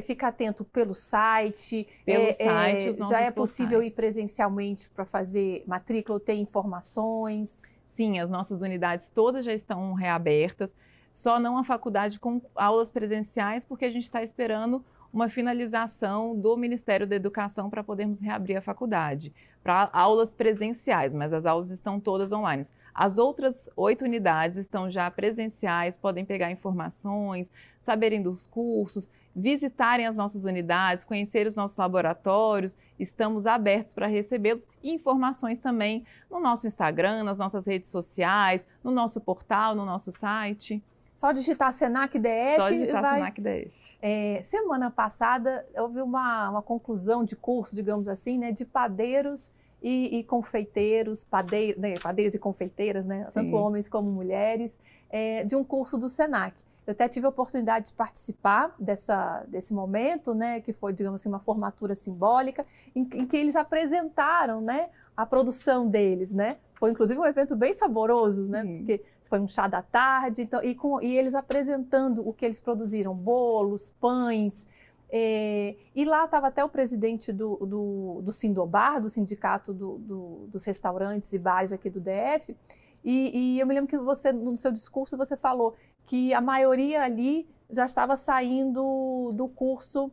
fica 0.02 0.28
atento 0.28 0.64
pelo 0.64 0.94
site. 0.94 1.86
Pelo 2.04 2.24
é, 2.24 2.32
site, 2.32 2.88
é, 2.88 2.92
Já 2.92 3.20
é 3.20 3.30
possível 3.30 3.82
ir 3.82 3.90
presencialmente 3.90 4.88
para 4.90 5.04
fazer 5.04 5.62
matrícula 5.66 6.16
ou 6.16 6.20
ter 6.20 6.34
informações? 6.34 7.62
Sim, 7.84 8.18
as 8.18 8.30
nossas 8.30 8.62
unidades 8.62 9.08
todas 9.08 9.44
já 9.44 9.52
estão 9.52 9.92
reabertas 9.92 10.74
só 11.20 11.38
não 11.38 11.58
a 11.58 11.62
faculdade 11.62 12.18
com 12.18 12.40
aulas 12.54 12.90
presenciais, 12.90 13.64
porque 13.64 13.84
a 13.84 13.90
gente 13.90 14.04
está 14.04 14.22
esperando 14.22 14.82
uma 15.12 15.28
finalização 15.28 16.34
do 16.34 16.56
Ministério 16.56 17.06
da 17.06 17.16
Educação 17.16 17.68
para 17.68 17.84
podermos 17.84 18.20
reabrir 18.20 18.56
a 18.56 18.62
faculdade, 18.62 19.32
para 19.62 19.90
aulas 19.92 20.32
presenciais, 20.32 21.14
mas 21.14 21.32
as 21.32 21.44
aulas 21.44 21.70
estão 21.70 22.00
todas 22.00 22.32
online. 22.32 22.64
As 22.94 23.18
outras 23.18 23.68
oito 23.76 24.04
unidades 24.04 24.56
estão 24.56 24.90
já 24.90 25.10
presenciais, 25.10 25.96
podem 25.96 26.24
pegar 26.24 26.50
informações, 26.50 27.50
saberem 27.78 28.22
dos 28.22 28.46
cursos, 28.46 29.10
visitarem 29.36 30.06
as 30.06 30.16
nossas 30.16 30.44
unidades, 30.44 31.04
conhecer 31.04 31.46
os 31.46 31.56
nossos 31.56 31.76
laboratórios, 31.76 32.78
estamos 32.98 33.46
abertos 33.46 33.92
para 33.92 34.06
recebê-los 34.06 34.66
e 34.82 34.92
informações 34.92 35.58
também 35.58 36.04
no 36.30 36.40
nosso 36.40 36.66
Instagram, 36.66 37.24
nas 37.24 37.38
nossas 37.38 37.66
redes 37.66 37.90
sociais, 37.90 38.66
no 38.82 38.90
nosso 38.90 39.20
portal, 39.20 39.74
no 39.74 39.84
nosso 39.84 40.10
site. 40.10 40.82
Só 41.20 41.32
digitar 41.32 41.70
Senac 41.70 42.18
DF. 42.18 42.56
Só 42.56 42.70
digitar 42.70 43.02
vai... 43.02 43.14
Senac 43.16 43.40
DF. 43.42 43.70
É, 44.00 44.40
semana 44.42 44.90
passada 44.90 45.66
houve 45.76 46.00
uma, 46.00 46.48
uma 46.48 46.62
conclusão 46.62 47.22
de 47.22 47.36
curso, 47.36 47.76
digamos 47.76 48.08
assim, 48.08 48.38
né, 48.38 48.50
de 48.50 48.64
padeiros 48.64 49.52
e, 49.82 50.18
e 50.18 50.24
confeiteiros, 50.24 51.22
padeiro, 51.22 51.78
né, 51.78 51.98
padeiros 52.02 52.34
e 52.34 52.38
confeiteiras, 52.38 53.06
né, 53.06 53.28
tanto 53.34 53.54
homens 53.54 53.86
como 53.86 54.10
mulheres, 54.10 54.80
é, 55.10 55.44
de 55.44 55.54
um 55.54 55.62
curso 55.62 55.98
do 55.98 56.08
SENAC. 56.08 56.64
Eu 56.86 56.92
até 56.92 57.06
tive 57.06 57.26
a 57.26 57.28
oportunidade 57.28 57.88
de 57.88 57.92
participar 57.92 58.74
dessa, 58.78 59.44
desse 59.46 59.74
momento, 59.74 60.34
né, 60.34 60.62
que 60.62 60.72
foi, 60.72 60.94
digamos 60.94 61.20
assim, 61.20 61.28
uma 61.28 61.40
formatura 61.40 61.94
simbólica, 61.94 62.64
em, 62.96 63.02
em 63.02 63.26
que 63.26 63.36
eles 63.36 63.56
apresentaram 63.56 64.62
né, 64.62 64.88
a 65.14 65.26
produção 65.26 65.86
deles. 65.86 66.32
Né? 66.32 66.56
Foi, 66.76 66.90
inclusive, 66.90 67.20
um 67.20 67.26
evento 67.26 67.54
bem 67.54 67.74
saboroso, 67.74 68.50
né, 68.50 68.64
porque 68.64 69.02
foi 69.30 69.38
um 69.38 69.46
chá 69.46 69.68
da 69.68 69.80
tarde, 69.80 70.42
então, 70.42 70.60
e, 70.62 70.74
com, 70.74 71.00
e 71.00 71.16
eles 71.16 71.36
apresentando 71.36 72.28
o 72.28 72.34
que 72.34 72.44
eles 72.44 72.58
produziram, 72.58 73.14
bolos, 73.14 73.90
pães, 74.00 74.66
é, 75.08 75.76
e 75.94 76.04
lá 76.04 76.24
estava 76.24 76.48
até 76.48 76.64
o 76.64 76.68
presidente 76.68 77.32
do, 77.32 77.56
do, 77.56 78.20
do 78.22 78.32
Sindobar, 78.32 79.00
do 79.00 79.08
Sindicato 79.08 79.72
do, 79.72 79.98
do, 79.98 80.48
dos 80.48 80.64
Restaurantes 80.64 81.32
e 81.32 81.38
Bares 81.38 81.72
aqui 81.72 81.88
do 81.88 82.00
DF, 82.00 82.56
e, 83.04 83.54
e, 83.54 83.60
eu 83.60 83.66
me 83.66 83.74
lembro 83.74 83.88
que 83.88 83.96
você, 83.96 84.32
no 84.32 84.56
seu 84.56 84.72
discurso, 84.72 85.16
você 85.16 85.36
falou 85.36 85.74
que 86.04 86.34
a 86.34 86.40
maioria 86.40 87.02
ali 87.02 87.48
já 87.70 87.84
estava 87.84 88.16
saindo 88.16 89.32
do 89.34 89.48
curso 89.48 90.10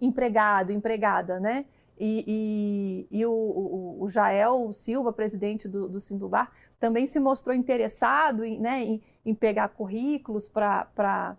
empregado, 0.00 0.72
empregada, 0.72 1.38
né? 1.38 1.66
E, 2.02 3.06
e, 3.12 3.18
e 3.18 3.26
o, 3.26 3.30
o, 3.30 4.02
o, 4.04 4.08
Jael 4.08 4.72
Silva, 4.72 5.12
presidente 5.12 5.68
do, 5.68 5.86
do 5.86 6.00
Sindubar, 6.00 6.50
também 6.78 7.04
se 7.04 7.20
mostrou 7.20 7.54
interessado 7.54 8.42
em, 8.42 8.58
né, 8.58 8.82
em, 8.82 9.02
em 9.24 9.34
pegar 9.34 9.68
currículos 9.68 10.48
para. 10.48 11.36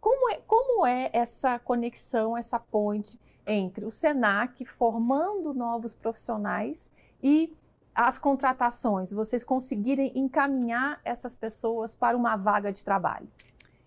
Como 0.00 0.30
é, 0.30 0.40
como 0.46 0.86
é 0.86 1.10
essa 1.12 1.58
conexão, 1.58 2.36
essa 2.36 2.60
ponte 2.60 3.18
entre 3.44 3.84
o 3.84 3.90
SENAC 3.90 4.64
formando 4.64 5.52
novos 5.52 5.94
profissionais 5.96 6.92
e 7.22 7.52
as 7.94 8.18
contratações, 8.18 9.12
vocês 9.12 9.42
conseguirem 9.42 10.12
encaminhar 10.14 11.00
essas 11.04 11.34
pessoas 11.34 11.94
para 11.94 12.16
uma 12.16 12.36
vaga 12.36 12.72
de 12.72 12.82
trabalho? 12.82 13.28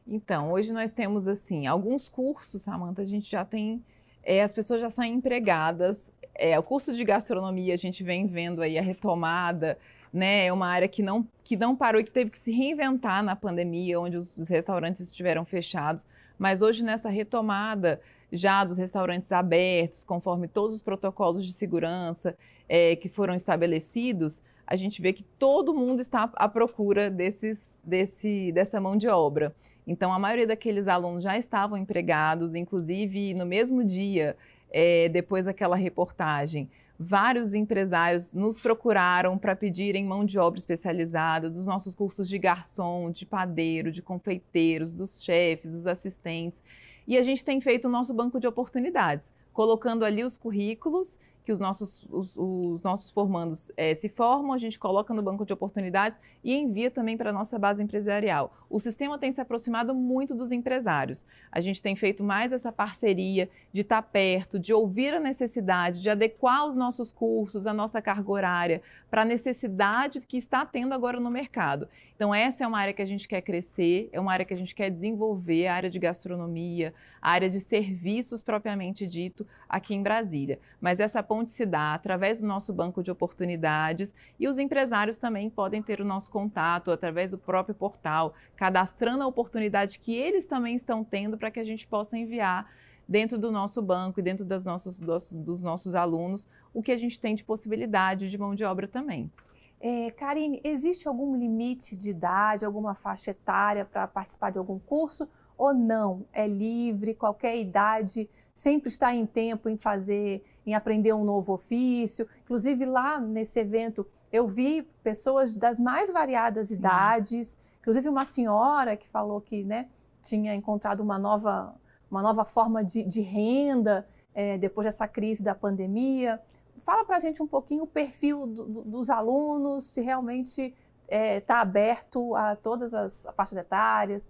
Então, 0.08 0.52
hoje 0.52 0.72
nós 0.72 0.92
temos 0.92 1.28
assim, 1.28 1.68
alguns 1.68 2.08
cursos, 2.08 2.62
Samanta, 2.62 3.02
a 3.02 3.06
gente 3.06 3.30
já 3.30 3.44
tem, 3.44 3.84
é, 4.24 4.42
as 4.42 4.54
pessoas 4.54 4.80
já 4.80 4.90
saem 4.90 5.16
empregadas. 5.16 6.10
É, 6.38 6.58
o 6.58 6.64
curso 6.64 6.96
de 6.96 7.04
gastronomia, 7.04 7.74
a 7.74 7.78
gente 7.78 8.04
vem 8.04 8.28
vendo 8.28 8.62
aí 8.62 8.78
a 8.78 8.82
retomada, 8.82 9.78
né? 10.14 10.46
É 10.46 10.54
uma 10.54 10.68
área 10.68 10.88
que 10.88 11.02
não, 11.02 11.28
que 11.44 11.56
não 11.56 11.76
parou 11.76 12.00
e 12.00 12.04
que 12.04 12.12
teve 12.12 12.32
que 12.32 12.40
se 12.40 12.52
reinventar 12.52 13.24
na 13.24 13.36
pandemia, 13.36 14.00
onde 14.00 14.18
os, 14.18 14.38
os 14.38 14.48
restaurantes 14.48 15.02
estiveram 15.02 15.46
fechados. 15.46 16.06
Mas 16.38 16.62
hoje, 16.62 16.84
nessa 16.84 17.10
retomada 17.10 18.00
já 18.32 18.64
dos 18.64 18.78
restaurantes 18.78 19.32
abertos, 19.32 20.04
conforme 20.04 20.48
todos 20.48 20.76
os 20.76 20.82
protocolos 20.82 21.46
de 21.46 21.54
segurança 21.54 22.38
é, 22.68 22.96
que 22.96 23.10
foram 23.10 23.34
estabelecidos, 23.34 24.44
a 24.66 24.76
gente 24.76 25.02
vê 25.02 25.14
que 25.14 25.24
todo 25.24 25.74
mundo 25.74 26.02
está 26.02 26.30
à 26.36 26.48
procura 26.48 27.10
desses, 27.10 27.62
desse, 27.84 28.52
dessa 28.52 28.82
mão 28.82 28.98
de 28.98 29.08
obra. 29.08 29.56
Então, 29.86 30.12
a 30.12 30.20
maioria 30.20 30.46
daqueles 30.46 30.90
alunos 30.90 31.24
já 31.24 31.38
estavam 31.38 31.78
empregados, 31.78 32.54
inclusive 32.54 33.34
no 33.34 33.46
mesmo 33.46 33.84
dia, 33.86 34.36
é, 34.72 35.10
depois 35.10 35.46
daquela 35.46 35.76
reportagem, 35.76 36.70
vários 37.00 37.54
empresários 37.54 38.34
nos 38.34 38.60
procuraram 38.60 39.38
para 39.38 39.56
pedirem 39.56 40.06
mão 40.06 40.26
de 40.26 40.40
obra 40.40 40.58
especializada 40.58 41.50
dos 41.50 41.66
nossos 41.66 41.94
cursos 41.94 42.28
de 42.28 42.38
garçom, 42.38 43.12
de 43.12 43.26
padeiro, 43.26 43.92
de 43.92 44.02
confeiteiros, 44.02 44.92
dos 44.92 45.22
chefes, 45.24 45.72
dos 45.72 45.88
assistentes. 45.88 46.62
E 47.08 47.18
a 47.18 47.22
gente 47.22 47.46
tem 47.46 47.62
feito 47.62 47.88
o 47.88 47.92
nosso 47.92 48.14
banco 48.14 48.40
de 48.40 48.48
oportunidades, 48.48 49.32
colocando 49.54 50.04
ali 50.04 50.24
os 50.24 50.38
currículos 50.38 51.20
que 51.48 51.52
os 51.54 51.62
nossos, 51.62 52.06
os, 52.10 52.36
os 52.36 52.84
nossos 52.84 53.10
formandos 53.10 53.72
é, 53.78 53.96
se 53.96 54.10
formam, 54.10 54.52
a 54.52 54.58
gente 54.58 54.78
coloca 54.78 55.14
no 55.14 55.24
banco 55.24 55.46
de 55.46 55.54
oportunidades 55.54 56.20
e 56.44 56.54
envia 56.54 56.92
também 56.92 57.16
para 57.16 57.30
a 57.30 57.34
nossa 57.34 57.58
base 57.58 57.82
empresarial. 57.82 58.54
O 58.70 58.82
sistema 58.82 59.18
tem 59.18 59.32
se 59.32 59.40
aproximado 59.40 59.96
muito 59.96 60.36
dos 60.36 60.52
empresários. 60.52 61.26
A 61.50 61.62
gente 61.62 61.82
tem 61.82 61.96
feito 61.96 62.22
mais 62.22 62.52
essa 62.52 62.70
parceria 62.70 63.50
de 63.72 63.80
estar 63.80 64.02
tá 64.02 64.10
perto, 64.12 64.60
de 64.60 64.74
ouvir 64.74 65.14
a 65.14 65.22
necessidade, 65.22 66.02
de 66.02 66.10
adequar 66.10 66.68
os 66.68 66.76
nossos 66.76 67.14
cursos, 67.14 67.66
a 67.66 67.74
nossa 67.74 68.02
carga 68.02 68.30
horária 68.30 68.82
para 69.10 69.22
a 69.22 69.26
necessidade 69.26 70.20
que 70.26 70.38
está 70.38 70.66
tendo 70.66 70.94
agora 70.94 71.20
no 71.20 71.30
mercado. 71.30 71.88
Então, 72.16 72.34
essa 72.34 72.64
é 72.64 72.68
uma 72.68 72.80
área 72.80 72.94
que 72.94 73.02
a 73.02 73.06
gente 73.06 73.28
quer 73.28 73.42
crescer, 73.42 74.10
é 74.12 74.20
uma 74.20 74.34
área 74.34 74.46
que 74.46 74.54
a 74.54 74.58
gente 74.58 74.74
quer 74.74 74.90
desenvolver, 74.90 75.68
a 75.68 75.76
área 75.76 75.90
de 75.90 76.00
gastronomia, 76.00 76.94
a 77.22 77.32
área 77.32 77.50
de 77.50 77.60
serviços 77.60 78.42
propriamente 78.42 79.06
dito 79.08 79.46
aqui 79.70 79.94
em 79.94 80.04
Brasília. 80.04 80.60
Mas 80.82 81.00
essa 81.00 81.22
ponte 81.24 81.52
se 81.52 81.66
dá 81.66 81.94
através 81.94 82.42
do 82.42 82.48
nosso 82.48 82.74
banco 82.74 83.04
de 83.04 83.12
oportunidades 83.12 84.14
e 84.40 84.48
os 84.48 84.58
empresários 84.58 85.18
também 85.18 85.50
podem 85.50 85.82
ter 85.82 86.02
o 86.02 86.06
nosso 86.06 86.30
contato 86.30 86.92
através 86.92 87.32
do 87.32 87.38
próprio 87.38 87.76
portal, 87.76 88.34
cadastrando 88.56 89.24
a 89.24 89.28
oportunidade 89.28 90.00
que 90.00 90.16
eles 90.16 90.46
também 90.46 90.76
estão 90.76 91.04
tendo 91.04 91.38
para 91.38 91.52
que 91.52 91.60
a 91.60 91.64
gente 91.64 91.88
possa 91.88 92.18
enviar 92.18 92.68
dentro 93.08 93.38
do 93.38 93.52
nosso 93.52 93.82
banco 93.82 94.20
e 94.20 94.24
dentro 94.24 94.44
das 94.44 94.66
nossos, 94.66 95.00
dos, 95.00 95.32
dos 95.32 95.64
nossos 95.64 95.96
alunos 95.96 96.48
o 96.74 96.82
que 96.82 96.92
a 96.92 96.98
gente 96.98 97.20
tem 97.20 97.34
de 97.34 97.44
possibilidade 97.44 98.30
de 98.30 98.38
mão 98.38 98.54
de 98.54 98.64
obra 98.64 98.88
também. 98.88 99.32
É, 99.80 100.10
Karine, 100.12 100.60
existe 100.64 101.08
algum 101.08 101.36
limite 101.36 101.96
de 101.96 102.10
idade, 102.10 102.66
alguma 102.66 102.96
faixa 102.96 103.32
etária 103.32 103.86
para 103.86 104.08
participar 104.08 104.52
de 104.52 104.58
algum 104.58 104.80
curso? 104.80 105.28
Ou 105.58 105.74
não? 105.74 106.26
É 106.34 106.48
livre, 106.48 107.14
qualquer 107.14 107.58
idade 107.58 108.30
sempre 108.54 108.90
está 108.90 109.14
em 109.14 109.26
tempo 109.26 109.70
em 109.70 109.78
fazer, 109.78 110.44
em 110.66 110.74
aprender 110.74 111.14
um 111.14 111.24
novo 111.24 111.54
ofício. 111.54 112.28
Inclusive, 112.44 112.86
lá 112.86 113.20
nesse 113.20 113.60
evento, 113.60 114.06
eu 114.32 114.48
vi 114.48 114.84
pessoas 115.04 115.54
das 115.54 115.80
mais 115.80 116.12
variadas 116.12 116.68
Sim. 116.68 116.76
idades, 116.76 117.58
inclusive 117.80 118.10
uma 118.10 118.26
senhora 118.26 118.98
que 118.98 119.08
falou 119.08 119.40
que 119.40 119.64
né, 119.64 119.88
tinha 120.22 120.54
encontrado 120.54 121.02
uma 121.02 121.18
nova, 121.18 121.74
uma 122.10 122.22
nova 122.22 122.46
forma 122.46 122.84
de, 122.84 123.04
de 123.04 123.22
renda 123.22 124.08
é, 124.34 124.58
depois 124.58 124.86
dessa 124.86 125.08
crise 125.08 125.44
da 125.44 125.56
pandemia. 125.56 126.40
Fala 126.80 127.04
para 127.04 127.18
a 127.18 127.20
gente 127.20 127.42
um 127.42 127.48
pouquinho 127.48 127.84
o 127.84 127.88
perfil 127.88 128.48
do, 128.48 128.66
do, 128.66 128.84
dos 128.84 129.10
alunos, 129.10 129.86
se 129.86 130.02
realmente 130.02 130.62
está 130.62 130.76
é, 131.08 131.40
tá 131.40 131.62
aberto 131.62 132.36
a 132.36 132.56
todas 132.56 132.94
as 132.94 133.28
faixas 133.36 133.58
etárias. 133.58 134.30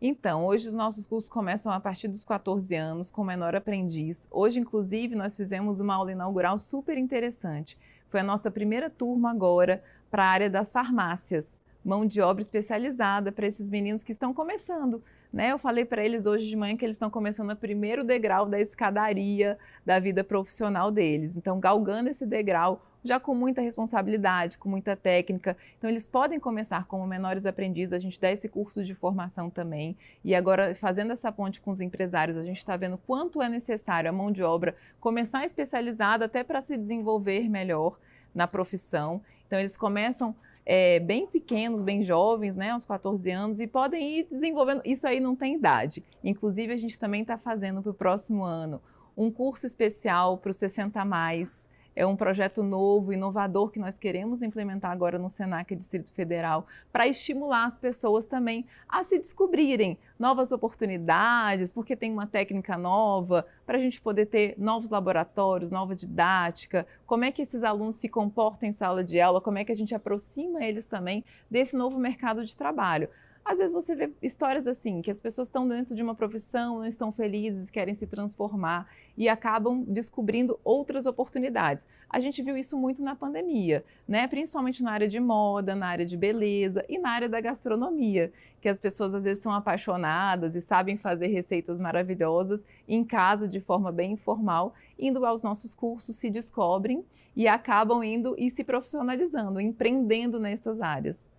Então, 0.00 0.44
hoje 0.44 0.66
os 0.66 0.74
nossos 0.74 1.06
cursos 1.06 1.30
começam 1.30 1.70
a 1.72 1.78
partir 1.78 2.08
dos 2.08 2.24
14 2.24 2.74
anos, 2.74 3.10
com 3.10 3.22
menor 3.22 3.54
aprendiz. 3.54 4.26
Hoje, 4.30 4.58
inclusive, 4.58 5.14
nós 5.14 5.36
fizemos 5.36 5.78
uma 5.80 5.94
aula 5.94 6.10
inaugural 6.10 6.58
super 6.58 6.98
interessante. 6.98 7.78
Foi 8.08 8.20
a 8.20 8.24
nossa 8.24 8.50
primeira 8.50 8.90
turma 8.90 9.30
agora 9.30 9.82
para 10.10 10.24
a 10.24 10.28
área 10.28 10.50
das 10.50 10.72
farmácias 10.72 11.62
mão 11.84 12.06
de 12.06 12.20
obra 12.20 12.42
especializada 12.42 13.32
para 13.32 13.46
esses 13.46 13.70
meninos 13.70 14.02
que 14.02 14.12
estão 14.12 14.32
começando. 14.32 15.02
Né? 15.32 15.50
Eu 15.50 15.58
falei 15.58 15.84
para 15.84 16.04
eles 16.04 16.26
hoje 16.26 16.46
de 16.46 16.54
manhã 16.54 16.76
que 16.76 16.84
eles 16.84 16.96
estão 16.96 17.08
começando 17.08 17.50
o 17.50 17.56
primeiro 17.56 18.04
degrau 18.04 18.44
da 18.44 18.60
escadaria 18.60 19.58
da 19.84 19.98
vida 19.98 20.22
profissional 20.22 20.90
deles. 20.90 21.34
Então, 21.36 21.58
galgando 21.58 22.10
esse 22.10 22.26
degrau 22.26 22.82
já 23.04 23.18
com 23.18 23.34
muita 23.34 23.60
responsabilidade, 23.60 24.58
com 24.58 24.68
muita 24.68 24.94
técnica. 24.94 25.56
Então, 25.76 25.90
eles 25.90 26.06
podem 26.06 26.38
começar 26.38 26.86
como 26.86 27.06
menores 27.06 27.46
aprendizes, 27.46 27.92
a 27.92 27.98
gente 27.98 28.20
dá 28.20 28.30
esse 28.30 28.48
curso 28.48 28.84
de 28.84 28.94
formação 28.94 29.50
também. 29.50 29.96
E 30.22 30.34
agora, 30.34 30.74
fazendo 30.74 31.12
essa 31.12 31.32
ponte 31.32 31.60
com 31.60 31.70
os 31.70 31.80
empresários, 31.80 32.36
a 32.36 32.42
gente 32.42 32.58
está 32.58 32.76
vendo 32.76 32.98
quanto 32.98 33.42
é 33.42 33.48
necessário 33.48 34.08
a 34.08 34.12
mão 34.12 34.30
de 34.30 34.42
obra 34.42 34.76
começar 35.00 35.44
especializada 35.44 36.26
até 36.26 36.44
para 36.44 36.60
se 36.60 36.76
desenvolver 36.76 37.48
melhor 37.48 37.98
na 38.34 38.46
profissão. 38.46 39.20
Então, 39.46 39.58
eles 39.58 39.76
começam 39.76 40.34
é, 40.64 41.00
bem 41.00 41.26
pequenos, 41.26 41.82
bem 41.82 42.02
jovens, 42.02 42.56
né, 42.56 42.70
aos 42.70 42.84
14 42.84 43.30
anos, 43.30 43.60
e 43.60 43.66
podem 43.66 44.18
ir 44.18 44.24
desenvolvendo. 44.24 44.82
Isso 44.84 45.06
aí 45.06 45.20
não 45.20 45.34
tem 45.34 45.54
idade. 45.54 46.02
Inclusive, 46.22 46.72
a 46.72 46.76
gente 46.76 46.98
também 46.98 47.22
está 47.22 47.36
fazendo 47.36 47.82
para 47.82 47.90
o 47.90 47.94
próximo 47.94 48.44
ano 48.44 48.80
um 49.16 49.30
curso 49.30 49.66
especial 49.66 50.38
para 50.38 50.50
os 50.50 50.56
60 50.56 51.04
mais 51.04 51.68
é 51.94 52.06
um 52.06 52.16
projeto 52.16 52.62
novo, 52.62 53.12
inovador 53.12 53.70
que 53.70 53.78
nós 53.78 53.98
queremos 53.98 54.42
implementar 54.42 54.90
agora 54.90 55.18
no 55.18 55.28
Senac 55.28 55.74
Distrito 55.74 56.12
Federal 56.12 56.66
para 56.92 57.06
estimular 57.06 57.66
as 57.66 57.78
pessoas 57.78 58.24
também 58.24 58.66
a 58.88 59.02
se 59.02 59.18
descobrirem 59.18 59.98
novas 60.18 60.52
oportunidades, 60.52 61.70
porque 61.70 61.94
tem 61.96 62.12
uma 62.12 62.26
técnica 62.26 62.78
nova, 62.78 63.46
para 63.66 63.76
a 63.76 63.80
gente 63.80 64.00
poder 64.00 64.26
ter 64.26 64.54
novos 64.58 64.90
laboratórios, 64.90 65.70
nova 65.70 65.94
didática, 65.94 66.86
como 67.06 67.24
é 67.24 67.32
que 67.32 67.42
esses 67.42 67.62
alunos 67.62 67.96
se 67.96 68.08
comportam 68.08 68.68
em 68.68 68.72
sala 68.72 69.04
de 69.04 69.20
aula, 69.20 69.40
como 69.40 69.58
é 69.58 69.64
que 69.64 69.72
a 69.72 69.76
gente 69.76 69.94
aproxima 69.94 70.64
eles 70.64 70.86
também 70.86 71.24
desse 71.50 71.76
novo 71.76 71.98
mercado 71.98 72.44
de 72.44 72.56
trabalho. 72.56 73.08
Às 73.44 73.58
vezes 73.58 73.74
você 73.74 73.94
vê 73.96 74.10
histórias 74.22 74.68
assim, 74.68 75.02
que 75.02 75.10
as 75.10 75.20
pessoas 75.20 75.48
estão 75.48 75.66
dentro 75.66 75.96
de 75.96 76.02
uma 76.02 76.14
profissão, 76.14 76.78
não 76.78 76.86
estão 76.86 77.10
felizes, 77.10 77.70
querem 77.70 77.94
se 77.94 78.06
transformar 78.06 78.88
e 79.16 79.28
acabam 79.28 79.82
descobrindo 79.82 80.58
outras 80.62 81.06
oportunidades. 81.06 81.84
A 82.08 82.20
gente 82.20 82.40
viu 82.40 82.56
isso 82.56 82.76
muito 82.76 83.02
na 83.02 83.16
pandemia, 83.16 83.84
né? 84.06 84.28
Principalmente 84.28 84.82
na 84.82 84.92
área 84.92 85.08
de 85.08 85.18
moda, 85.18 85.74
na 85.74 85.88
área 85.88 86.06
de 86.06 86.16
beleza 86.16 86.84
e 86.88 86.98
na 86.98 87.10
área 87.10 87.28
da 87.28 87.40
gastronomia, 87.40 88.32
que 88.60 88.68
as 88.68 88.78
pessoas 88.78 89.12
às 89.12 89.24
vezes 89.24 89.42
são 89.42 89.52
apaixonadas 89.52 90.54
e 90.54 90.60
sabem 90.60 90.96
fazer 90.96 91.26
receitas 91.26 91.80
maravilhosas 91.80 92.64
em 92.86 93.04
casa 93.04 93.48
de 93.48 93.60
forma 93.60 93.90
bem 93.90 94.12
informal, 94.12 94.72
indo 94.96 95.26
aos 95.26 95.42
nossos 95.42 95.74
cursos, 95.74 96.14
se 96.14 96.30
descobrem 96.30 97.04
e 97.34 97.48
acabam 97.48 98.04
indo 98.04 98.36
e 98.38 98.48
se 98.50 98.62
profissionalizando, 98.62 99.60
empreendendo 99.60 100.38
nessas 100.38 100.80
áreas. 100.80 101.31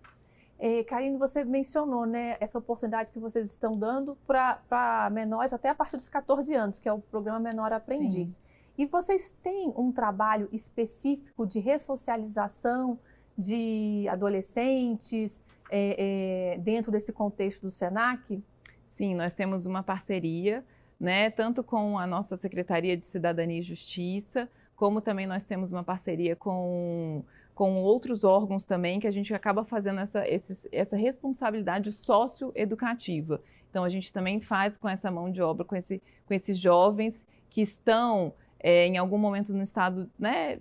É, 0.58 0.84
Karine, 0.84 1.18
você 1.18 1.44
mencionou 1.44 2.06
né, 2.06 2.36
essa 2.40 2.58
oportunidade 2.58 3.10
que 3.10 3.18
vocês 3.18 3.50
estão 3.50 3.76
dando 3.76 4.16
para 4.26 5.10
menores 5.12 5.52
até 5.52 5.68
a 5.68 5.74
partir 5.74 5.96
dos 5.96 6.08
14 6.08 6.54
anos, 6.54 6.78
que 6.78 6.88
é 6.88 6.92
o 6.92 7.00
programa 7.00 7.40
Menor 7.40 7.72
Aprendiz. 7.72 8.32
Sim. 8.34 8.40
E 8.76 8.86
vocês 8.86 9.30
têm 9.42 9.72
um 9.76 9.92
trabalho 9.92 10.48
específico 10.52 11.46
de 11.46 11.60
ressocialização 11.60 12.98
de 13.36 14.06
adolescentes 14.08 15.42
é, 15.70 16.54
é, 16.54 16.58
dentro 16.58 16.90
desse 16.90 17.12
contexto 17.12 17.62
do 17.62 17.70
SENAC? 17.70 18.42
Sim, 18.86 19.14
nós 19.14 19.34
temos 19.34 19.66
uma 19.66 19.82
parceria, 19.82 20.64
né, 20.98 21.30
tanto 21.30 21.62
com 21.62 21.98
a 21.98 22.06
nossa 22.06 22.36
Secretaria 22.36 22.96
de 22.96 23.04
Cidadania 23.04 23.58
e 23.58 23.62
Justiça, 23.62 24.48
como 24.76 25.00
também 25.00 25.26
nós 25.26 25.44
temos 25.44 25.72
uma 25.72 25.84
parceria 25.84 26.34
com 26.34 27.24
com 27.54 27.76
outros 27.82 28.24
órgãos 28.24 28.64
também, 28.64 28.98
que 28.98 29.06
a 29.06 29.10
gente 29.10 29.32
acaba 29.32 29.64
fazendo 29.64 30.00
essa, 30.00 30.24
essa 30.72 30.96
responsabilidade 30.96 31.92
socioeducativa. 31.92 33.40
Então, 33.70 33.84
a 33.84 33.88
gente 33.88 34.12
também 34.12 34.40
faz 34.40 34.76
com 34.76 34.88
essa 34.88 35.10
mão 35.10 35.30
de 35.30 35.40
obra, 35.40 35.64
com, 35.64 35.76
esse, 35.76 36.02
com 36.26 36.34
esses 36.34 36.58
jovens 36.58 37.24
que 37.48 37.60
estão 37.60 38.34
é, 38.58 38.86
em 38.86 38.96
algum 38.96 39.18
momento 39.18 39.54
no 39.54 39.62
estado, 39.62 40.10
né, 40.18 40.58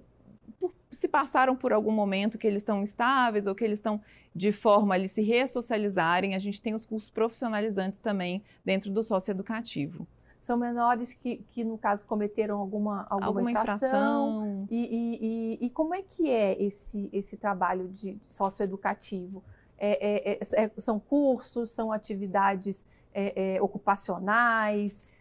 se 0.91 1.07
passaram 1.07 1.55
por 1.55 1.73
algum 1.73 1.91
momento 1.91 2.37
que 2.37 2.45
eles 2.45 2.61
estão 2.61 2.83
estáveis 2.83 3.47
ou 3.47 3.55
que 3.55 3.63
eles 3.63 3.79
estão 3.79 3.99
de 4.35 4.51
forma 4.51 4.95
a 4.95 5.07
se 5.07 5.21
ressocializarem, 5.21 6.35
a 6.35 6.39
gente 6.39 6.61
tem 6.61 6.73
os 6.73 6.85
cursos 6.85 7.09
profissionalizantes 7.09 7.99
também 7.99 8.43
dentro 8.63 8.91
do 8.91 9.03
socioeducativo 9.03 10.07
são 10.43 10.57
menores 10.57 11.13
que, 11.13 11.37
que 11.49 11.63
no 11.63 11.77
caso, 11.77 12.03
cometeram 12.03 12.59
alguma, 12.59 13.07
alguma, 13.09 13.27
alguma 13.27 13.51
infração. 13.51 13.77
infração. 13.77 14.67
E, 14.69 14.75
e, 14.75 15.19
e, 15.21 15.65
e, 15.67 15.69
como 15.69 15.95
é 15.95 16.01
que 16.01 16.29
é 16.29 16.61
esse, 16.61 17.09
esse 17.13 17.37
trabalho 17.37 17.87
de 17.87 18.19
socioeducativo? 18.27 19.41
É, 19.77 20.31
é, 20.31 20.33
é, 20.33 20.63
é 20.65 20.71
são 20.75 20.99
cursos, 20.99 21.71
são 21.71 21.93
atividades 21.93 22.85
é, 23.13 23.55
é, 23.55 23.61
ocupacionais? 23.61 25.13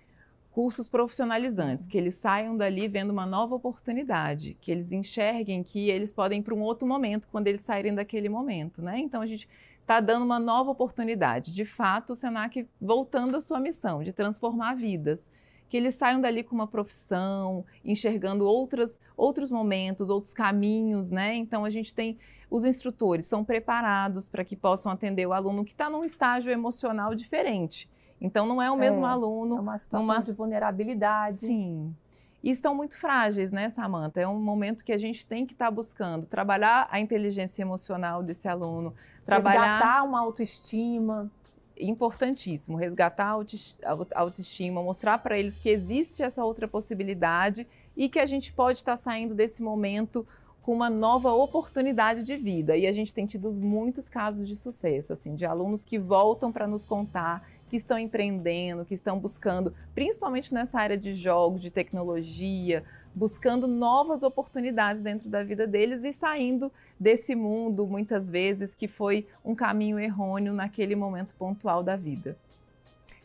Cursos 0.51 0.89
profissionalizantes, 0.89 1.87
que 1.87 1.97
eles 1.97 2.17
saiam 2.17 2.57
dali 2.57 2.89
vendo 2.89 3.11
uma 3.11 3.25
nova 3.25 3.55
oportunidade, 3.55 4.59
que 4.61 4.73
eles 4.73 4.91
enxerguem 4.91 5.63
que 5.63 5.89
eles 5.89 6.13
podem 6.13 6.41
ir 6.41 6.43
para 6.43 6.53
um 6.53 6.63
outro 6.63 6.87
momento 6.87 7.29
quando 7.29 7.47
eles 7.47 7.61
saírem 7.61 7.95
daquele 7.95 8.29
momento, 8.29 8.83
né? 8.83 8.99
Então 8.99 9.23
a 9.23 9.27
gente 9.27 9.49
está 9.93 10.01
dando 10.01 10.25
uma 10.25 10.39
nova 10.39 10.71
oportunidade. 10.71 11.53
De 11.53 11.67
fato, 11.67 12.15
o 12.15 12.17
Senac 12.17 12.67
voltando 12.81 13.37
à 13.37 13.41
sua 13.41 13.61
missão 13.61 14.03
de 14.03 14.13
transformar 14.13 14.75
vidas. 14.75 15.31
Que 15.69 15.77
eles 15.77 15.95
saiam 15.95 16.21
dali 16.21 16.43
com 16.43 16.55
uma 16.55 16.67
profissão, 16.67 17.65
enxergando 17.83 18.47
outras, 18.47 19.01
outros 19.17 19.51
momentos, 19.51 20.11
outros 20.11 20.35
caminhos, 20.35 21.11
né? 21.11 21.35
Então 21.35 21.65
a 21.65 21.71
gente 21.71 21.95
tem 21.95 22.19
os 22.51 22.65
instrutores 22.65 23.25
são 23.25 23.43
preparados 23.43 24.29
para 24.29 24.45
que 24.45 24.55
possam 24.55 24.93
atender 24.93 25.27
o 25.27 25.33
aluno 25.33 25.65
que 25.65 25.73
está 25.73 25.89
num 25.89 26.05
estágio 26.05 26.53
emocional 26.53 27.15
diferente. 27.15 27.89
Então 28.21 28.47
não 28.47 28.61
é 28.61 28.71
o 28.71 28.77
mesmo 28.77 29.07
é, 29.07 29.09
aluno. 29.09 29.57
É 29.57 29.61
uma 29.61 29.79
situação 29.79 30.09
numa... 30.09 30.21
de 30.21 30.33
vulnerabilidade. 30.33 31.39
Sim 31.39 31.95
e 32.43 32.51
estão 32.51 32.75
muito 32.75 32.99
frágeis, 32.99 33.53
né, 33.53 33.69
Samanta? 33.69 34.21
É 34.21 34.27
um 34.27 34.41
momento 34.41 34.85
que 34.85 34.93
a 34.93 34.99
gente 34.99 35.25
tem 35.25 35.47
que 35.47 35.53
estar 35.53 35.67
tá 35.67 35.71
buscando 35.71 36.27
trabalhar 36.27 36.89
a 36.91 36.99
inteligência 36.99 37.63
emocional 37.63 38.23
desse 38.23 38.49
aluno, 38.49 38.95
trabalhar 39.25 39.79
resgatar 39.79 40.03
uma 40.03 40.21
autoestima, 40.21 41.31
importantíssimo, 41.79 42.77
resgatar 42.77 43.37
a 43.85 44.21
autoestima, 44.21 44.83
mostrar 44.83 45.19
para 45.19 45.39
eles 45.39 45.59
que 45.59 45.69
existe 45.69 46.23
essa 46.23 46.45
outra 46.45 46.67
possibilidade 46.67 47.67
e 47.97 48.09
que 48.09 48.19
a 48.19 48.27
gente 48.27 48.53
pode 48.53 48.79
estar 48.79 48.93
tá 48.93 48.97
saindo 48.97 49.35
desse 49.35 49.63
momento 49.63 50.27
com 50.63 50.73
uma 50.73 50.89
nova 50.89 51.33
oportunidade 51.33 52.23
de 52.23 52.37
vida. 52.37 52.77
E 52.77 52.87
a 52.87 52.93
gente 52.93 53.13
tem 53.13 53.27
tido 53.27 53.51
muitos 53.61 54.09
casos 54.09 54.47
de 54.47 54.57
sucesso, 54.57 55.13
assim, 55.13 55.35
de 55.35 55.45
alunos 55.45 55.85
que 55.85 55.99
voltam 55.99 56.53
para 56.53 56.67
nos 56.67 56.85
contar 56.85 57.49
que 57.73 57.77
estão 57.79 57.99
empreendendo, 57.99 58.85
que 58.85 58.93
estão 58.93 59.19
buscando, 59.19 59.73
principalmente 59.95 60.53
nessa 60.53 60.79
área 60.79 60.99
de 60.99 61.15
jogos, 61.15 61.63
de 61.63 61.71
tecnologia, 61.71 62.85
buscando 63.15 63.67
novas 63.67 64.23
oportunidades 64.23 65.01
dentro 65.01 65.27
da 65.31 65.43
vida 65.43 65.67
deles 65.67 66.05
e 66.05 66.13
saindo 66.13 66.71
desse 67.01 67.35
mundo, 67.35 67.87
muitas 67.87 68.29
vezes, 68.29 68.75
que 68.75 68.87
foi 68.87 69.27
um 69.43 69.55
caminho 69.55 69.99
errôneo 69.99 70.53
naquele 70.53 70.95
momento 70.95 71.35
pontual 71.35 71.83
da 71.83 71.97
vida. 71.97 72.37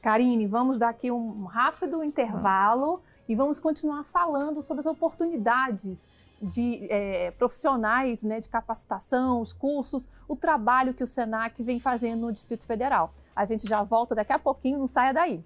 Karine, 0.01 0.47
vamos 0.47 0.77
dar 0.77 0.89
aqui 0.89 1.11
um 1.11 1.43
rápido 1.43 2.01
intervalo 2.01 3.01
e 3.27 3.35
vamos 3.35 3.59
continuar 3.59 4.05
falando 4.05 4.61
sobre 4.61 4.79
as 4.79 4.85
oportunidades 4.85 6.07
de 6.41 6.87
é, 6.89 7.31
profissionais 7.31 8.23
né, 8.23 8.39
de 8.39 8.49
capacitação, 8.49 9.41
os 9.41 9.53
cursos, 9.53 10.07
o 10.27 10.35
trabalho 10.35 10.93
que 10.93 11.03
o 11.03 11.07
SENAC 11.07 11.63
vem 11.63 11.79
fazendo 11.79 12.21
no 12.21 12.31
Distrito 12.31 12.65
Federal. 12.65 13.13
A 13.35 13.45
gente 13.45 13.67
já 13.67 13.83
volta 13.83 14.13
daqui 14.13 14.33
a 14.33 14.39
pouquinho, 14.39 14.79
não 14.79 14.87
saia 14.87 15.13
daí. 15.13 15.43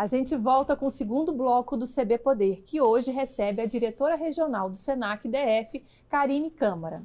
A 0.00 0.06
gente 0.06 0.34
volta 0.34 0.74
com 0.74 0.86
o 0.86 0.90
segundo 0.90 1.30
bloco 1.30 1.76
do 1.76 1.84
CB 1.86 2.16
Poder, 2.20 2.62
que 2.62 2.80
hoje 2.80 3.10
recebe 3.10 3.60
a 3.60 3.66
diretora 3.66 4.14
regional 4.14 4.70
do 4.70 4.76
SENAC 4.76 5.28
DF, 5.28 5.84
Karine 6.08 6.50
Câmara. 6.50 7.02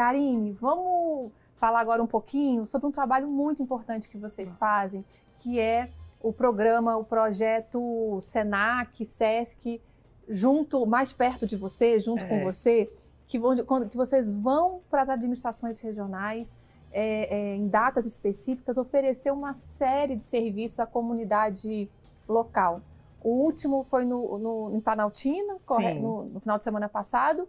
Karine, 0.00 0.52
vamos 0.52 1.30
falar 1.56 1.78
agora 1.78 2.02
um 2.02 2.06
pouquinho 2.06 2.64
sobre 2.64 2.86
um 2.86 2.90
trabalho 2.90 3.28
muito 3.28 3.62
importante 3.62 4.08
que 4.08 4.16
vocês 4.16 4.56
fazem, 4.56 5.04
que 5.36 5.60
é 5.60 5.90
o 6.22 6.32
programa, 6.32 6.96
o 6.96 7.04
projeto 7.04 8.18
Senac, 8.18 9.04
Sesc, 9.04 9.78
junto, 10.26 10.86
mais 10.86 11.12
perto 11.12 11.46
de 11.46 11.54
você, 11.54 12.00
junto 12.00 12.24
é. 12.24 12.26
com 12.26 12.42
você, 12.42 12.90
que, 13.26 13.38
vão, 13.38 13.54
que 13.54 13.94
vocês 13.94 14.30
vão 14.30 14.80
para 14.88 15.02
as 15.02 15.10
administrações 15.10 15.78
regionais 15.80 16.58
é, 16.90 17.36
é, 17.36 17.56
em 17.56 17.68
datas 17.68 18.06
específicas 18.06 18.78
oferecer 18.78 19.30
uma 19.30 19.52
série 19.52 20.16
de 20.16 20.22
serviços 20.22 20.80
à 20.80 20.86
comunidade 20.86 21.90
local. 22.26 22.80
O 23.22 23.32
último 23.32 23.84
foi 23.84 24.06
no, 24.06 24.38
no, 24.38 24.74
em 24.74 24.80
Planaltina, 24.80 25.58
no, 26.00 26.24
no 26.24 26.40
final 26.40 26.56
de 26.56 26.64
semana 26.64 26.88
passado, 26.88 27.46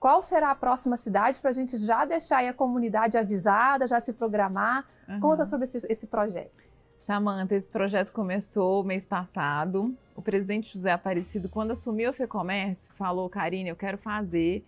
qual 0.00 0.22
será 0.22 0.50
a 0.50 0.54
próxima 0.54 0.96
cidade 0.96 1.38
para 1.38 1.50
a 1.50 1.52
gente 1.52 1.76
já 1.76 2.06
deixar 2.06 2.42
a 2.42 2.54
comunidade 2.54 3.18
avisada, 3.18 3.86
já 3.86 4.00
se 4.00 4.14
programar? 4.14 4.86
Uhum. 5.06 5.20
Conta 5.20 5.44
sobre 5.44 5.64
esse, 5.64 5.86
esse 5.92 6.06
projeto. 6.06 6.72
Samanta, 6.98 7.54
esse 7.54 7.68
projeto 7.68 8.10
começou 8.10 8.82
mês 8.82 9.04
passado. 9.04 9.94
O 10.16 10.22
presidente 10.22 10.72
José 10.72 10.90
Aparecido, 10.90 11.50
quando 11.50 11.72
assumiu 11.72 12.10
a 12.10 12.12
FEComércio, 12.14 12.90
falou, 12.94 13.28
Karine, 13.28 13.68
eu 13.68 13.76
quero 13.76 13.98
fazer 13.98 14.64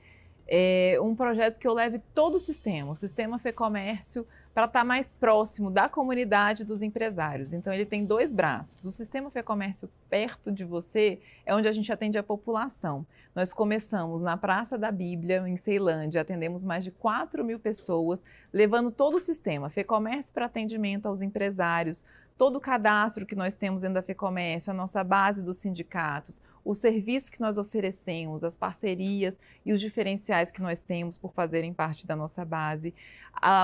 é, 0.47 0.99
um 1.01 1.17
projeto 1.17 1.59
que 1.59 1.67
eu 1.67 1.73
leve 1.73 1.99
todo 2.15 2.35
o 2.35 2.39
sistema, 2.39 2.91
o 2.91 2.95
sistema 2.95 3.39
FEComércio, 3.39 4.27
para 4.55 4.67
estar 4.67 4.81
tá 4.81 4.85
mais 4.85 5.15
próximo 5.15 5.71
da 5.71 5.89
comunidade 5.89 6.65
dos 6.65 6.83
empresários. 6.83 7.53
Então, 7.53 7.73
ele 7.73 7.87
tem 7.87 8.05
dois 8.05 8.33
braços. 8.33 8.85
O 8.85 8.91
sistema 8.91 9.31
FEComércio 9.31 9.89
perto 10.11 10.53
de 10.53 10.65
você 10.65 11.21
é 11.47 11.55
onde 11.55 11.69
a 11.69 11.73
gente 11.73 11.91
atende 11.91 12.19
a 12.19 12.23
população. 12.23 13.07
Nós 13.35 13.53
começamos 13.53 14.21
na 14.21 14.37
Praça 14.37 14.77
da 14.77 14.93
Bíblia, 14.93 15.49
em 15.49 15.57
Ceilândia, 15.57 16.21
atendemos 16.21 16.65
mais 16.65 16.85
de 16.85 16.91
4 16.91 17.43
mil 17.43 17.59
pessoas, 17.59 18.23
levando 18.53 18.91
todo 18.91 19.15
o 19.15 19.21
sistema 19.21 19.71
FEComércio 19.71 20.35
para 20.35 20.47
atendimento 20.47 21.07
aos 21.07 21.23
empresários, 21.23 22.05
todo 22.43 22.57
o 22.57 22.61
cadastro 22.61 23.25
que 23.25 23.37
nós 23.37 23.55
temos 23.55 23.83
dentro 23.83 23.95
da 23.95 24.03
FEComércio, 24.03 24.73
a 24.73 24.75
nossa 24.75 25.05
base 25.05 25.41
dos 25.45 25.59
sindicatos, 25.59 26.43
o 26.65 26.75
serviço 26.75 27.31
que 27.31 27.41
nós 27.41 27.57
oferecemos, 27.57 28.43
as 28.43 28.57
parcerias 28.57 29.39
e 29.65 29.73
os 29.73 29.81
diferenciais 29.81 30.51
que 30.51 30.61
nós 30.61 30.83
temos 30.83 31.17
por 31.17 31.33
fazerem 31.33 31.73
parte 31.73 32.05
da 32.05 32.17
nossa 32.17 32.45
base. 32.45 32.93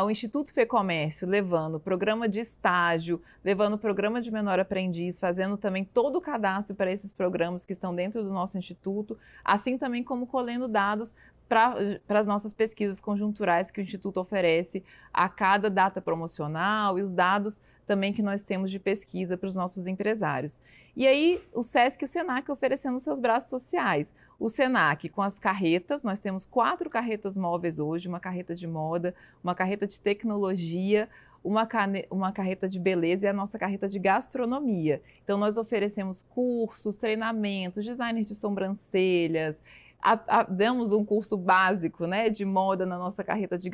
o 0.04 0.08
Instituto 0.08 0.54
FEComércio 0.54 1.26
levando 1.26 1.80
programa 1.80 2.28
de 2.28 2.38
estágio, 2.38 3.20
levando 3.42 3.76
programa 3.76 4.20
de 4.20 4.30
menor 4.30 4.60
aprendiz, 4.60 5.18
fazendo 5.18 5.56
também 5.56 5.84
todo 5.84 6.14
o 6.14 6.20
cadastro 6.20 6.76
para 6.76 6.92
esses 6.92 7.12
programas 7.12 7.64
que 7.64 7.72
estão 7.72 7.92
dentro 7.92 8.22
do 8.22 8.32
nosso 8.32 8.56
instituto, 8.58 9.18
assim 9.44 9.76
também 9.76 10.04
como 10.04 10.24
colhendo 10.24 10.68
dados 10.68 11.16
para 11.48 12.20
as 12.20 12.26
nossas 12.26 12.54
pesquisas 12.54 13.00
conjunturais 13.00 13.72
que 13.72 13.80
o 13.80 13.82
Instituto 13.82 14.20
oferece 14.20 14.84
a 15.12 15.28
cada 15.28 15.68
data 15.68 16.00
promocional 16.00 16.96
e 16.96 17.02
os 17.02 17.10
dados 17.10 17.60
também 17.88 18.12
que 18.12 18.22
nós 18.22 18.44
temos 18.44 18.70
de 18.70 18.78
pesquisa 18.78 19.36
para 19.36 19.46
os 19.46 19.56
nossos 19.56 19.86
empresários. 19.86 20.60
E 20.94 21.06
aí, 21.06 21.42
o 21.54 21.62
SESC 21.62 22.02
e 22.02 22.04
o 22.04 22.08
SENAC 22.08 22.50
oferecendo 22.52 22.98
seus 22.98 23.18
braços 23.18 23.48
sociais. 23.48 24.12
O 24.38 24.50
SENAC 24.50 25.08
com 25.08 25.22
as 25.22 25.38
carretas, 25.38 26.04
nós 26.04 26.20
temos 26.20 26.44
quatro 26.44 26.90
carretas 26.90 27.38
móveis 27.38 27.78
hoje, 27.78 28.06
uma 28.06 28.20
carreta 28.20 28.54
de 28.54 28.66
moda, 28.66 29.14
uma 29.42 29.54
carreta 29.54 29.86
de 29.86 29.98
tecnologia, 29.98 31.08
uma, 31.42 31.66
cane... 31.66 32.06
uma 32.10 32.30
carreta 32.30 32.68
de 32.68 32.78
beleza 32.78 33.24
e 33.24 33.28
a 33.28 33.32
nossa 33.32 33.58
carreta 33.58 33.88
de 33.88 33.98
gastronomia. 33.98 35.00
Então, 35.24 35.38
nós 35.38 35.56
oferecemos 35.56 36.22
cursos, 36.22 36.94
treinamentos, 36.94 37.86
design 37.86 38.22
de 38.22 38.34
sobrancelhas, 38.34 39.58
a, 40.00 40.40
a, 40.40 40.42
damos 40.44 40.92
um 40.92 41.04
curso 41.04 41.36
básico 41.36 42.06
né, 42.06 42.30
de 42.30 42.44
moda 42.44 42.86
na 42.86 42.96
nossa 42.96 43.24
carreta 43.24 43.58
de, 43.58 43.68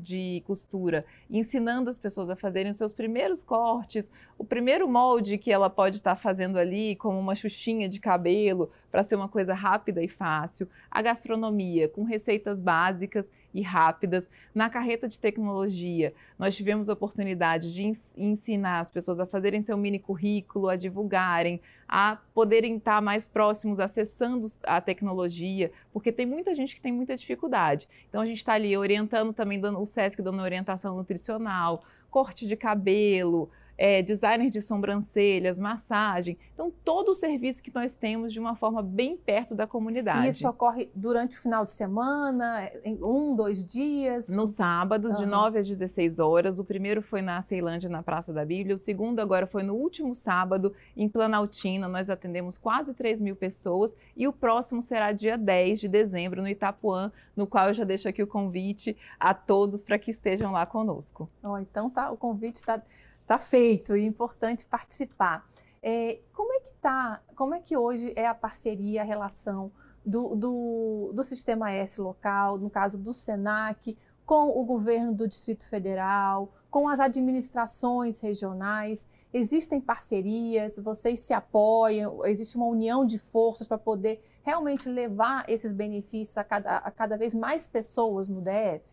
de 0.00 0.42
costura, 0.46 1.04
ensinando 1.30 1.88
as 1.88 1.98
pessoas 1.98 2.28
a 2.28 2.36
fazerem 2.36 2.70
os 2.70 2.76
seus 2.76 2.92
primeiros 2.92 3.42
cortes, 3.42 4.10
o 4.38 4.44
primeiro 4.44 4.86
molde 4.86 5.38
que 5.38 5.50
ela 5.50 5.70
pode 5.70 5.96
estar 5.96 6.14
tá 6.14 6.20
fazendo 6.20 6.58
ali, 6.58 6.94
como 6.96 7.18
uma 7.18 7.34
xuxinha 7.34 7.88
de 7.88 7.98
cabelo, 7.98 8.70
para 8.90 9.02
ser 9.02 9.16
uma 9.16 9.28
coisa 9.28 9.54
rápida 9.54 10.02
e 10.02 10.08
fácil. 10.08 10.68
A 10.90 11.00
gastronomia, 11.00 11.88
com 11.88 12.04
receitas 12.04 12.60
básicas 12.60 13.30
e 13.56 13.62
rápidas. 13.62 14.28
Na 14.54 14.68
carreta 14.68 15.08
de 15.08 15.18
tecnologia, 15.18 16.12
nós 16.38 16.54
tivemos 16.54 16.88
a 16.88 16.92
oportunidade 16.92 17.72
de 17.72 17.90
ensinar 18.16 18.80
as 18.80 18.90
pessoas 18.90 19.18
a 19.18 19.26
fazerem 19.26 19.62
seu 19.62 19.76
mini 19.78 19.98
currículo, 19.98 20.68
a 20.68 20.76
divulgarem, 20.76 21.60
a 21.88 22.18
poderem 22.34 22.76
estar 22.76 23.00
mais 23.00 23.26
próximos, 23.26 23.80
acessando 23.80 24.46
a 24.64 24.80
tecnologia, 24.80 25.72
porque 25.92 26.12
tem 26.12 26.26
muita 26.26 26.54
gente 26.54 26.74
que 26.74 26.80
tem 26.80 26.92
muita 26.92 27.16
dificuldade. 27.16 27.88
Então 28.08 28.20
a 28.20 28.26
gente 28.26 28.38
está 28.38 28.52
ali 28.52 28.76
orientando 28.76 29.32
também, 29.32 29.58
dando, 29.58 29.80
o 29.80 29.86
SESC 29.86 30.20
dando 30.20 30.42
orientação 30.42 30.94
nutricional, 30.94 31.82
corte 32.10 32.46
de 32.46 32.56
cabelo, 32.56 33.50
é, 33.78 34.02
designer 34.02 34.50
de 34.50 34.60
sobrancelhas, 34.60 35.58
massagem. 35.58 36.38
Então, 36.54 36.72
todo 36.84 37.10
o 37.10 37.14
serviço 37.14 37.62
que 37.62 37.74
nós 37.74 37.94
temos 37.94 38.32
de 38.32 38.40
uma 38.40 38.54
forma 38.54 38.82
bem 38.82 39.16
perto 39.16 39.54
da 39.54 39.66
comunidade. 39.66 40.26
E 40.26 40.30
isso 40.30 40.48
ocorre 40.48 40.90
durante 40.94 41.36
o 41.36 41.40
final 41.40 41.64
de 41.64 41.72
semana, 41.72 42.70
em 42.84 43.02
um, 43.02 43.34
dois 43.34 43.64
dias? 43.64 44.28
Nos 44.28 44.50
sábados, 44.50 45.16
uhum. 45.16 45.24
de 45.24 45.26
9 45.26 45.58
às 45.58 45.68
16 45.68 46.18
horas. 46.18 46.58
O 46.58 46.64
primeiro 46.64 47.02
foi 47.02 47.20
na 47.20 47.42
Ceilândia, 47.42 47.88
na 47.88 48.02
Praça 48.02 48.32
da 48.32 48.44
Bíblia. 48.44 48.74
O 48.74 48.78
segundo 48.78 49.20
agora 49.20 49.46
foi 49.46 49.62
no 49.62 49.74
último 49.74 50.14
sábado, 50.14 50.72
em 50.96 51.08
Planaltina. 51.08 51.88
Nós 51.88 52.08
atendemos 52.08 52.56
quase 52.56 52.94
3 52.94 53.20
mil 53.20 53.36
pessoas. 53.36 53.94
E 54.16 54.26
o 54.26 54.32
próximo 54.32 54.80
será 54.80 55.12
dia 55.12 55.36
10 55.36 55.80
de 55.80 55.88
dezembro, 55.88 56.40
no 56.40 56.48
Itapuã, 56.48 57.12
no 57.36 57.46
qual 57.46 57.68
eu 57.68 57.74
já 57.74 57.84
deixo 57.84 58.08
aqui 58.08 58.22
o 58.22 58.26
convite 58.26 58.96
a 59.20 59.34
todos 59.34 59.84
para 59.84 59.98
que 59.98 60.10
estejam 60.10 60.52
lá 60.52 60.64
conosco. 60.64 61.28
Oh, 61.42 61.58
então, 61.58 61.90
tá, 61.90 62.10
o 62.10 62.16
convite 62.16 62.56
está 62.56 62.80
Está 63.26 63.40
feito 63.40 63.96
e 63.96 64.02
é 64.02 64.06
importante 64.06 64.64
participar. 64.64 65.44
É, 65.82 66.20
como 66.32 66.52
é 66.52 66.60
que 66.60 66.72
tá? 66.74 67.20
Como 67.34 67.56
é 67.56 67.58
que 67.58 67.76
hoje 67.76 68.12
é 68.14 68.24
a 68.24 68.32
parceria, 68.32 69.02
a 69.02 69.04
relação 69.04 69.72
do, 70.04 70.36
do, 70.36 71.10
do 71.12 71.24
Sistema 71.24 71.72
S 71.72 72.00
local, 72.00 72.56
no 72.56 72.70
caso 72.70 72.96
do 72.96 73.12
Senac, 73.12 73.98
com 74.24 74.56
o 74.56 74.64
governo 74.64 75.12
do 75.12 75.26
Distrito 75.26 75.66
Federal, 75.66 76.52
com 76.70 76.88
as 76.88 77.00
administrações 77.00 78.20
regionais? 78.20 79.08
Existem 79.34 79.80
parcerias? 79.80 80.78
Vocês 80.78 81.18
se 81.18 81.34
apoiam? 81.34 82.24
Existe 82.24 82.56
uma 82.56 82.66
união 82.66 83.04
de 83.04 83.18
forças 83.18 83.66
para 83.66 83.76
poder 83.76 84.20
realmente 84.44 84.88
levar 84.88 85.44
esses 85.48 85.72
benefícios 85.72 86.38
a 86.38 86.44
cada, 86.44 86.76
a 86.76 86.92
cada 86.92 87.18
vez 87.18 87.34
mais 87.34 87.66
pessoas 87.66 88.28
no 88.28 88.40
DF? 88.40 88.84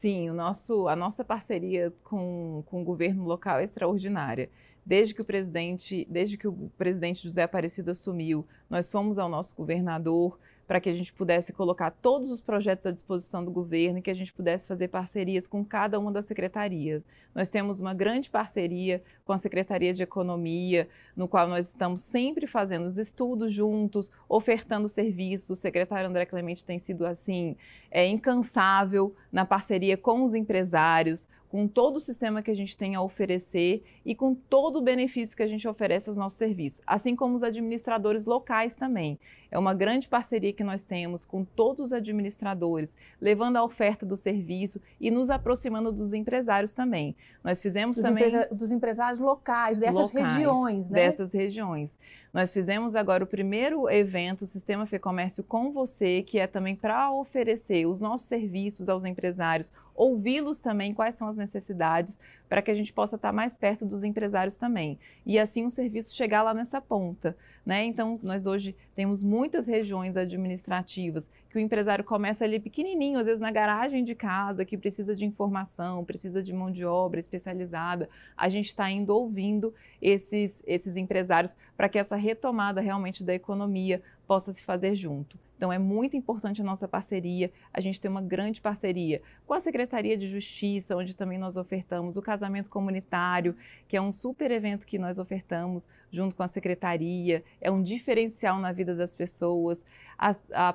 Sim, 0.00 0.30
o 0.30 0.32
nosso, 0.32 0.88
a 0.88 0.96
nossa 0.96 1.22
parceria 1.22 1.92
com, 2.04 2.62
com 2.64 2.80
o 2.80 2.84
governo 2.86 3.22
local 3.22 3.58
é 3.58 3.64
extraordinária. 3.64 4.48
Desde 4.82 5.14
que 5.14 5.20
o 5.20 5.24
presidente, 5.26 6.06
desde 6.08 6.38
que 6.38 6.48
o 6.48 6.54
presidente 6.78 7.22
José 7.22 7.42
Aparecido 7.42 7.90
assumiu, 7.90 8.46
nós 8.70 8.90
fomos 8.90 9.18
ao 9.18 9.28
nosso 9.28 9.54
governador 9.54 10.38
para 10.70 10.80
que 10.80 10.88
a 10.88 10.94
gente 10.94 11.12
pudesse 11.12 11.52
colocar 11.52 11.90
todos 11.90 12.30
os 12.30 12.40
projetos 12.40 12.86
à 12.86 12.92
disposição 12.92 13.44
do 13.44 13.50
governo 13.50 13.98
e 13.98 14.02
que 14.02 14.08
a 14.08 14.14
gente 14.14 14.32
pudesse 14.32 14.68
fazer 14.68 14.86
parcerias 14.86 15.44
com 15.44 15.64
cada 15.64 15.98
uma 15.98 16.12
das 16.12 16.26
secretarias. 16.26 17.02
Nós 17.34 17.48
temos 17.48 17.80
uma 17.80 17.92
grande 17.92 18.30
parceria 18.30 19.02
com 19.24 19.32
a 19.32 19.36
Secretaria 19.36 19.92
de 19.92 20.04
Economia, 20.04 20.88
no 21.16 21.26
qual 21.26 21.48
nós 21.48 21.66
estamos 21.66 22.02
sempre 22.02 22.46
fazendo 22.46 22.86
os 22.86 22.98
estudos 22.98 23.52
juntos, 23.52 24.12
ofertando 24.28 24.88
serviços. 24.88 25.50
O 25.50 25.56
secretário 25.56 26.08
André 26.08 26.24
Clemente 26.24 26.64
tem 26.64 26.78
sido 26.78 27.04
assim 27.04 27.56
é, 27.90 28.06
incansável 28.06 29.12
na 29.32 29.44
parceria 29.44 29.96
com 29.96 30.22
os 30.22 30.34
empresários, 30.34 31.26
com 31.50 31.66
todo 31.66 31.96
o 31.96 32.00
sistema 32.00 32.42
que 32.42 32.50
a 32.50 32.54
gente 32.54 32.78
tem 32.78 32.94
a 32.94 33.02
oferecer 33.02 33.82
e 34.06 34.14
com 34.14 34.34
todo 34.34 34.76
o 34.76 34.80
benefício 34.80 35.36
que 35.36 35.42
a 35.42 35.48
gente 35.48 35.66
oferece 35.66 36.08
aos 36.08 36.16
nossos 36.16 36.38
serviços, 36.38 36.80
assim 36.86 37.16
como 37.16 37.34
os 37.34 37.42
administradores 37.42 38.24
locais 38.24 38.76
também. 38.76 39.18
É 39.50 39.58
uma 39.58 39.74
grande 39.74 40.08
parceria 40.08 40.52
que 40.52 40.62
nós 40.62 40.82
temos 40.82 41.24
com 41.24 41.44
todos 41.44 41.86
os 41.86 41.92
administradores, 41.92 42.94
levando 43.20 43.56
a 43.56 43.64
oferta 43.64 44.06
do 44.06 44.16
serviço 44.16 44.80
e 45.00 45.10
nos 45.10 45.28
aproximando 45.28 45.90
dos 45.90 46.14
empresários 46.14 46.70
também. 46.70 47.16
Nós 47.42 47.60
fizemos 47.60 47.96
dos 47.96 48.06
também 48.06 48.26
empresa, 48.26 48.48
dos 48.54 48.70
empresários 48.70 49.18
locais 49.18 49.80
dessas 49.80 50.12
locais, 50.12 50.34
regiões, 50.34 50.88
né? 50.88 50.94
Dessas 50.94 51.32
regiões. 51.32 51.98
Nós 52.32 52.52
fizemos 52.52 52.94
agora 52.94 53.24
o 53.24 53.26
primeiro 53.26 53.90
evento 53.90 54.46
Sistema 54.46 54.86
Fê 54.86 55.00
Comércio 55.00 55.42
com 55.42 55.72
você, 55.72 56.22
que 56.22 56.38
é 56.38 56.46
também 56.46 56.76
para 56.76 57.10
oferecer 57.10 57.86
os 57.86 58.00
nossos 58.00 58.28
serviços 58.28 58.88
aos 58.88 59.04
empresários, 59.04 59.72
ouvi-los 59.96 60.58
também 60.58 60.94
quais 60.94 61.16
são 61.16 61.26
as 61.26 61.36
necessidades 61.40 62.18
para 62.48 62.62
que 62.62 62.70
a 62.70 62.74
gente 62.74 62.92
possa 62.92 63.16
estar 63.16 63.32
mais 63.32 63.56
perto 63.56 63.84
dos 63.84 64.04
empresários 64.04 64.54
também. 64.54 64.98
E 65.26 65.38
assim 65.38 65.64
o 65.64 65.70
serviço 65.70 66.14
chegar 66.14 66.42
lá 66.42 66.54
nessa 66.54 66.80
ponta. 66.80 67.36
Né? 67.64 67.84
Então, 67.84 68.18
nós 68.22 68.46
hoje 68.46 68.74
temos 68.94 69.22
muitas 69.22 69.66
regiões 69.66 70.16
administrativas 70.16 71.28
que 71.50 71.58
o 71.58 71.60
empresário 71.60 72.04
começa 72.04 72.44
ali 72.44 72.58
pequenininho, 72.58 73.18
às 73.18 73.26
vezes 73.26 73.40
na 73.40 73.50
garagem 73.50 74.04
de 74.04 74.14
casa, 74.14 74.64
que 74.64 74.78
precisa 74.78 75.14
de 75.14 75.26
informação, 75.26 76.04
precisa 76.04 76.42
de 76.42 76.52
mão 76.52 76.70
de 76.70 76.84
obra 76.84 77.18
especializada. 77.20 78.08
A 78.36 78.48
gente 78.48 78.68
está 78.68 78.90
indo 78.90 79.14
ouvindo 79.14 79.74
esses, 80.00 80.62
esses 80.66 80.96
empresários 80.96 81.56
para 81.76 81.88
que 81.88 81.98
essa 81.98 82.16
retomada 82.16 82.80
realmente 82.80 83.24
da 83.24 83.34
economia 83.34 84.00
possa 84.30 84.52
se 84.52 84.62
fazer 84.62 84.94
junto. 84.94 85.36
Então 85.56 85.72
é 85.72 85.78
muito 85.78 86.16
importante 86.16 86.60
a 86.60 86.64
nossa 86.64 86.86
parceria. 86.86 87.50
A 87.74 87.80
gente 87.80 88.00
tem 88.00 88.08
uma 88.08 88.22
grande 88.22 88.60
parceria 88.60 89.20
com 89.44 89.52
a 89.54 89.58
Secretaria 89.58 90.16
de 90.16 90.28
Justiça, 90.28 90.96
onde 90.96 91.16
também 91.16 91.36
nós 91.36 91.56
ofertamos 91.56 92.16
o 92.16 92.22
casamento 92.22 92.70
comunitário, 92.70 93.56
que 93.88 93.96
é 93.96 94.00
um 94.00 94.12
super 94.12 94.52
evento 94.52 94.86
que 94.86 95.00
nós 95.00 95.18
ofertamos 95.18 95.88
junto 96.12 96.36
com 96.36 96.44
a 96.44 96.48
secretaria. 96.48 97.42
É 97.60 97.72
um 97.72 97.82
diferencial 97.82 98.60
na 98.60 98.70
vida 98.70 98.94
das 98.94 99.16
pessoas. 99.16 99.84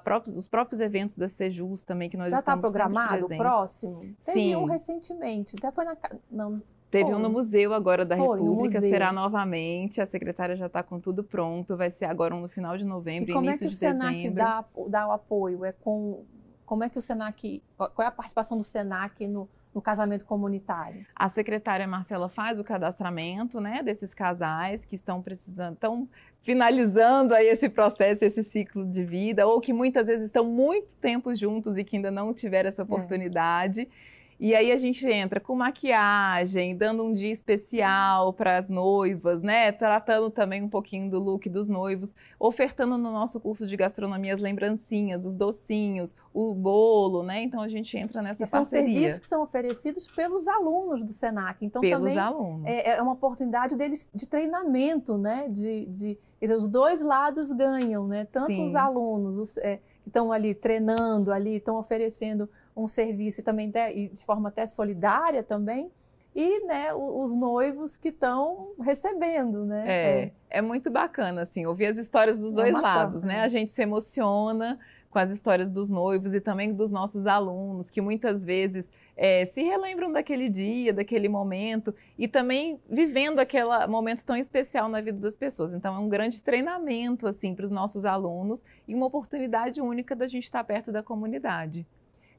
Próprios, 0.04 0.36
os 0.36 0.50
próprios 0.50 0.82
eventos 0.82 1.16
da 1.16 1.30
Sejus 1.30 1.82
também 1.82 2.10
que 2.10 2.18
nós 2.18 2.32
Já 2.32 2.42
tá 2.42 2.58
estamos 2.58 2.64
Já 2.64 2.68
está 2.68 2.90
programado 2.90 3.26
o 3.26 3.38
próximo? 3.38 4.02
Teve 4.26 4.40
Sim. 4.40 4.56
um 4.58 4.66
recentemente. 4.66 5.56
Até 5.58 5.72
foi 5.72 5.86
na 5.86 5.96
não 6.30 6.62
Teve 6.96 7.12
Foi. 7.12 7.16
um 7.16 7.20
no 7.20 7.30
museu 7.30 7.74
agora 7.74 8.06
da 8.06 8.16
Foi, 8.16 8.40
República, 8.40 8.80
será 8.80 9.12
novamente. 9.12 10.00
A 10.00 10.06
secretária 10.06 10.56
já 10.56 10.68
está 10.68 10.82
com 10.82 10.98
tudo 10.98 11.26
pronto. 11.26 11.76
Vai 11.76 11.90
ser 11.90 12.06
agora 12.06 12.34
no 12.34 12.48
final 12.48 12.78
de 12.78 12.86
novembro, 12.86 13.30
e 13.30 13.34
início 13.34 13.68
de 13.68 13.76
dezembro. 13.76 13.98
Como 14.00 14.10
é 14.10 14.14
que 14.14 14.28
o 14.28 14.30
Senac 14.30 14.30
dá, 14.30 14.66
dá 14.88 15.08
o 15.10 15.12
apoio? 15.12 15.66
É 15.66 15.74
com 15.74 16.24
como 16.66 16.84
é 16.84 16.90
que 16.90 16.98
o 16.98 17.02
Senac, 17.02 17.62
qual 17.78 17.92
é 18.02 18.06
a 18.06 18.12
participação 18.12 18.58
do 18.58 18.64
Senac 18.64 19.28
no, 19.28 19.48
no 19.74 19.82
casamento 19.82 20.26
comunitário? 20.26 21.06
A 21.16 21.30
secretária 21.30 21.86
Marcela 21.88 22.28
faz 22.28 22.60
o 22.60 22.64
cadastramento, 22.64 23.60
né, 23.60 23.84
desses 23.84 24.14
casais 24.14 24.84
que 24.84 24.96
estão 24.96 25.22
precisando, 25.22 25.74
estão 25.74 26.10
finalizando 26.42 27.36
aí 27.36 27.48
esse 27.48 27.70
processo, 27.70 28.26
esse 28.26 28.42
ciclo 28.42 28.86
de 28.86 29.04
vida, 29.04 29.46
ou 29.46 29.62
que 29.62 29.72
muitas 29.72 30.08
vezes 30.08 30.26
estão 30.26 30.46
muito 30.46 30.96
tempo 30.96 31.34
juntos 31.36 31.78
e 31.78 31.84
que 31.84 31.98
ainda 31.98 32.10
não 32.10 32.34
tiveram 32.34 32.70
essa 32.70 32.82
é. 32.82 32.86
oportunidade. 32.86 33.82
É. 33.82 34.15
E 34.38 34.54
aí 34.54 34.72
a 34.72 34.78
gente 34.78 35.08
entra 35.08 35.40
com 35.40 35.56
maquiagem, 35.56 36.76
dando 36.76 37.04
um 37.06 37.14
dia 37.14 37.32
especial 37.32 38.34
para 38.34 38.58
as 38.58 38.68
noivas, 38.68 39.42
né? 39.42 39.72
Tratando 39.72 40.30
também 40.30 40.62
um 40.62 40.68
pouquinho 40.68 41.10
do 41.10 41.20
look 41.20 41.48
dos 41.50 41.70
noivos, 41.70 42.14
ofertando 42.38 42.98
no 42.98 43.12
nosso 43.12 43.40
curso 43.40 43.66
de 43.66 43.78
gastronomia 43.78 44.34
as 44.34 44.42
lembrancinhas, 44.42 45.26
os 45.26 45.36
docinhos, 45.38 46.14
o 46.34 46.54
bolo, 46.54 47.24
né? 47.24 47.44
Então 47.44 47.62
a 47.62 47.70
gente 47.70 47.98
entra 47.98 48.22
nessa 48.22 48.44
e 48.44 48.48
parceria. 48.48 48.86
São 48.86 48.94
serviços 48.94 49.20
que 49.20 49.28
são 49.28 49.42
oferecidos 49.42 50.08
pelos 50.08 50.48
alunos 50.48 51.04
do 51.04 51.14
Senac. 51.14 51.66
Então 51.66 51.82
pelos 51.82 52.00
também 52.00 52.18
alunos. 52.18 52.66
É, 52.66 52.98
é, 52.98 53.02
uma 53.02 53.14
oportunidade 53.14 53.78
deles 53.78 54.08
de 54.14 54.28
treinamento, 54.28 55.18
né? 55.18 55.48
De, 55.48 55.86
de 55.86 56.18
dizer, 56.42 56.56
os 56.56 56.68
dois 56.68 57.02
lados 57.02 57.54
ganham, 57.54 58.06
né? 58.06 58.26
Tanto 58.26 58.54
Sim. 58.54 58.66
os 58.66 58.76
alunos 58.76 59.38
os, 59.38 59.58
é, 59.58 59.78
que 60.04 60.10
estão 60.10 60.30
ali 60.30 60.54
treinando, 60.54 61.32
ali 61.32 61.56
estão 61.56 61.78
oferecendo 61.78 62.50
um 62.76 62.88
serviço 62.88 63.42
também 63.42 63.70
de, 63.70 64.10
de 64.10 64.26
forma 64.26 64.50
até 64.50 64.66
solidária 64.66 65.42
também, 65.42 65.92
e 66.36 66.66
né, 66.66 66.94
os 66.94 67.34
noivos 67.34 67.96
que 67.96 68.10
estão 68.10 68.74
recebendo, 68.82 69.66
né? 69.66 69.84
É, 69.88 70.22
é, 70.24 70.32
é, 70.50 70.62
muito 70.62 70.92
bacana, 70.92 71.44
assim, 71.44 71.66
ouvir 71.66 71.86
as 71.86 71.98
histórias 71.98 72.38
dos 72.38 72.52
é 72.52 72.56
dois 72.56 72.74
lados, 72.74 73.24
né? 73.24 73.40
A 73.40 73.48
gente 73.48 73.72
se 73.72 73.82
emociona 73.82 74.78
com 75.10 75.20
as 75.20 75.32
histórias 75.32 75.70
dos 75.70 75.90
noivos 75.90 76.36
e 76.36 76.42
também 76.42 76.74
dos 76.74 76.92
nossos 76.92 77.26
alunos, 77.26 77.90
que 77.90 78.02
muitas 78.02 78.44
vezes 78.44 78.92
é, 79.16 79.46
se 79.46 79.64
relembram 79.64 80.12
daquele 80.12 80.50
dia, 80.50 80.92
daquele 80.92 81.30
momento 81.30 81.96
e 82.18 82.28
também 82.28 82.82
vivendo 82.90 83.40
aquele 83.40 83.88
momento 83.88 84.26
tão 84.26 84.36
especial 84.36 84.90
na 84.90 85.00
vida 85.00 85.18
das 85.18 85.38
pessoas. 85.38 85.74
Então, 85.74 85.96
é 85.96 86.00
um 86.00 86.10
grande 86.10 86.44
treinamento 86.44 87.28
assim 87.28 87.56
para 87.56 87.64
os 87.64 87.72
nossos 87.72 88.04
alunos 88.04 88.66
e 88.86 88.94
uma 88.94 89.06
oportunidade 89.06 89.80
única 89.80 90.14
da 90.14 90.28
gente 90.28 90.44
estar 90.44 90.66
perto 90.66 90.92
da 90.92 91.02
comunidade. 91.02 91.88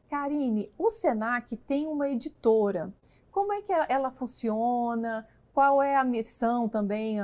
Karine, 0.09 0.71
o 0.79 0.91
Senac 0.91 1.57
tem 1.57 1.87
uma 1.87 2.09
editora. 2.09 2.93
Como 3.31 3.53
é 3.53 3.63
que 3.63 3.73
ela 3.73 4.11
funciona? 4.11 5.27
Qual 5.53 5.83
é 5.83 5.97
a 5.97 6.05
missão 6.05 6.69
também? 6.69 7.19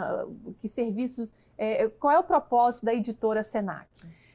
Que 0.59 0.69
serviços? 0.69 1.33
É, 1.57 1.89
qual 1.89 2.13
é 2.13 2.19
o 2.19 2.25
propósito 2.25 2.87
da 2.87 2.95
editora 2.95 3.43
Senac? 3.43 3.89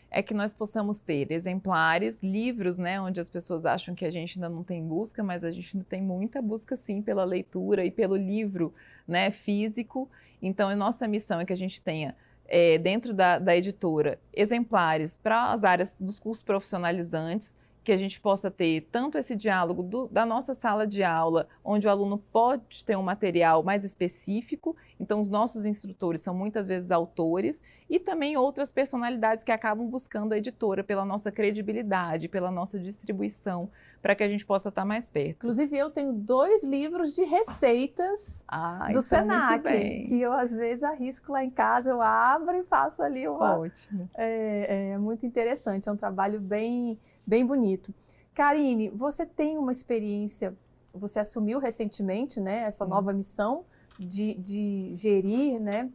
é 0.09 0.21
que 0.21 0.33
nós 0.33 0.53
possamos 0.53 0.99
ter 0.99 1.31
exemplares, 1.31 2.21
livros, 2.23 2.77
né, 2.77 2.99
onde 2.99 3.19
as 3.19 3.29
pessoas 3.29 3.65
acham 3.65 3.93
que 3.93 4.05
a 4.05 4.11
gente 4.11 4.37
ainda 4.37 4.49
não 4.49 4.63
tem 4.63 4.83
busca, 4.83 5.21
mas 5.21 5.43
a 5.43 5.51
gente 5.51 5.75
ainda 5.75 5.85
tem 5.87 6.01
muita 6.01 6.41
busca 6.41 6.75
sim 6.75 7.01
pela 7.01 7.23
leitura 7.23 7.83
e 7.85 7.91
pelo 7.91 8.15
livro, 8.15 8.73
né, 9.07 9.31
físico. 9.31 10.09
Então, 10.41 10.69
a 10.69 10.75
nossa 10.75 11.07
missão 11.07 11.39
é 11.39 11.45
que 11.45 11.53
a 11.53 11.57
gente 11.57 11.81
tenha 11.81 12.15
é, 12.47 12.77
dentro 12.77 13.13
da, 13.13 13.37
da 13.37 13.55
editora 13.55 14.19
exemplares 14.33 15.17
para 15.17 15.51
as 15.51 15.63
áreas 15.63 15.99
dos 15.99 16.19
cursos 16.19 16.43
profissionalizantes, 16.43 17.55
que 17.87 17.91
a 17.93 17.97
gente 17.97 18.19
possa 18.19 18.51
ter 18.51 18.81
tanto 18.91 19.17
esse 19.17 19.33
diálogo 19.33 19.81
do, 19.81 20.09
da 20.09 20.25
nossa 20.25 20.53
sala 20.53 20.85
de 20.85 21.05
aula, 21.05 21.47
onde 21.63 21.87
o 21.87 21.89
aluno 21.89 22.17
pode 22.17 22.83
ter 22.83 22.97
um 22.97 23.01
material 23.01 23.63
mais 23.63 23.85
específico, 23.85 24.75
então 24.99 25.19
os 25.19 25.29
nossos 25.29 25.65
instrutores 25.65 26.21
são 26.21 26.33
muitas 26.33 26.67
vezes 26.67 26.91
autores, 26.91 27.63
e 27.89 27.99
também 27.99 28.35
outras 28.35 28.71
personalidades 28.71 29.43
que 29.43 29.51
acabam 29.51 29.87
buscando 29.87 30.33
a 30.33 30.37
editora 30.37 30.83
pela 30.83 31.05
nossa 31.05 31.31
credibilidade, 31.31 32.27
pela 32.27 32.51
nossa 32.51 32.79
distribuição, 32.79 33.69
para 34.01 34.15
que 34.15 34.23
a 34.23 34.27
gente 34.27 34.45
possa 34.45 34.69
estar 34.69 34.85
mais 34.85 35.09
perto. 35.09 35.37
Inclusive, 35.37 35.77
eu 35.77 35.89
tenho 35.89 36.13
dois 36.13 36.63
livros 36.63 37.13
de 37.13 37.23
receitas 37.23 38.43
ah, 38.47 38.89
do 38.91 39.01
Senac, 39.01 39.63
que 40.07 40.19
eu 40.19 40.31
às 40.33 40.53
vezes 40.53 40.83
arrisco 40.83 41.31
lá 41.31 41.43
em 41.43 41.49
casa, 41.49 41.89
eu 41.89 42.01
abro 42.01 42.55
e 42.57 42.63
faço 42.63 43.01
ali 43.01 43.27
uma. 43.27 43.59
Ótimo. 43.59 44.09
É, 44.15 44.91
é 44.91 44.97
muito 44.97 45.25
interessante, 45.25 45.87
é 45.87 45.91
um 45.91 45.97
trabalho 45.97 46.39
bem 46.39 46.99
bem 47.25 47.45
bonito. 47.45 47.93
Karine, 48.33 48.89
você 48.89 49.25
tem 49.25 49.57
uma 49.57 49.71
experiência, 49.71 50.55
você 50.93 51.19
assumiu 51.19 51.59
recentemente 51.59 52.39
né, 52.39 52.59
essa 52.59 52.85
Sim. 52.85 52.91
nova 52.91 53.11
missão 53.11 53.65
de, 53.99 54.33
de 54.35 54.91
gerir 54.95 55.59
né, 55.59 55.89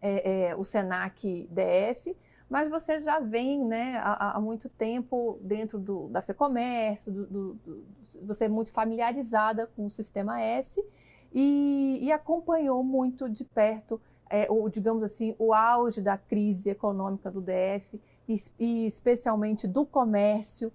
é, 0.00 0.48
é, 0.48 0.56
o 0.56 0.64
SENAC 0.64 1.48
DF, 1.50 2.16
mas 2.48 2.68
você 2.68 3.00
já 3.00 3.20
vem 3.20 3.64
né, 3.64 3.98
há, 4.02 4.36
há 4.36 4.40
muito 4.40 4.68
tempo 4.68 5.38
dentro 5.42 5.78
do, 5.78 6.08
da 6.08 6.20
FEComércio, 6.20 7.12
do, 7.12 7.26
do, 7.26 7.54
do, 7.54 7.84
você 8.22 8.46
é 8.46 8.48
muito 8.48 8.72
familiarizada 8.72 9.66
com 9.68 9.86
o 9.86 9.90
Sistema 9.90 10.40
S 10.40 10.84
e, 11.32 11.98
e 12.00 12.10
acompanhou 12.10 12.82
muito 12.82 13.28
de 13.28 13.44
perto 13.44 14.00
é, 14.30 14.46
o, 14.48 14.68
digamos 14.68 15.02
assim, 15.02 15.34
o 15.38 15.52
auge 15.52 16.00
da 16.00 16.16
crise 16.16 16.70
econômica 16.70 17.30
do 17.30 17.40
DF 17.40 18.00
e, 18.28 18.36
e 18.60 18.86
especialmente 18.86 19.66
do 19.66 19.84
comércio 19.84 20.72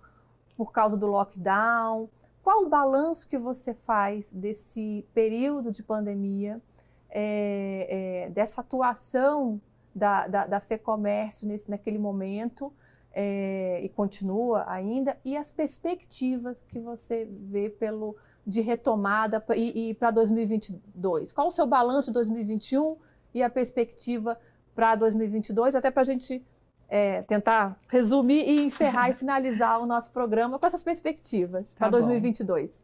por 0.58 0.74
causa 0.74 0.98
do 0.98 1.08
lockdown. 1.08 2.10
Qual 2.46 2.64
o 2.64 2.70
balanço 2.70 3.28
que 3.28 3.40
você 3.40 3.74
faz 3.74 4.32
desse 4.32 5.04
período 5.16 5.72
de 5.72 5.82
pandemia, 5.82 6.62
é, 7.10 8.28
é, 8.28 8.30
dessa 8.30 8.62
atuação 8.62 9.60
da, 9.96 10.28
da, 10.28 10.46
da 10.46 10.60
FEComércio 10.60 11.48
nesse, 11.48 11.68
naquele 11.68 11.98
momento 11.98 12.72
é, 13.12 13.82
e 13.84 13.90
continua 13.90 14.64
ainda, 14.68 15.18
e 15.26 15.36
as 15.36 15.52
perspectivas 15.52 16.62
que 16.62 16.80
você 16.80 17.28
vê 17.28 17.68
pelo, 17.68 18.16
de 18.46 18.62
retomada 18.62 19.44
e, 19.56 19.90
e 19.90 19.94
para 19.96 20.12
2022? 20.12 21.34
Qual 21.34 21.48
o 21.48 21.52
seu 21.52 21.66
balanço 21.66 22.12
de 22.12 22.14
2021 22.14 22.96
e 23.34 23.42
a 23.42 23.50
perspectiva 23.50 24.40
para 24.76 24.94
2022, 24.94 25.74
até 25.74 25.90
para 25.90 26.04
a 26.04 26.06
gente 26.06 26.46
é, 26.90 27.22
tentar 27.24 27.80
resumir 27.88 28.44
e 28.48 28.64
encerrar 28.64 29.10
e 29.10 29.14
finalizar 29.16 29.82
o 29.82 29.86
nosso 29.86 30.12
programa 30.12 30.60
com 30.60 30.66
essas 30.66 30.84
perspectivas 30.84 31.74
tá 31.74 31.80
para 31.80 31.90
2022. 31.90 32.84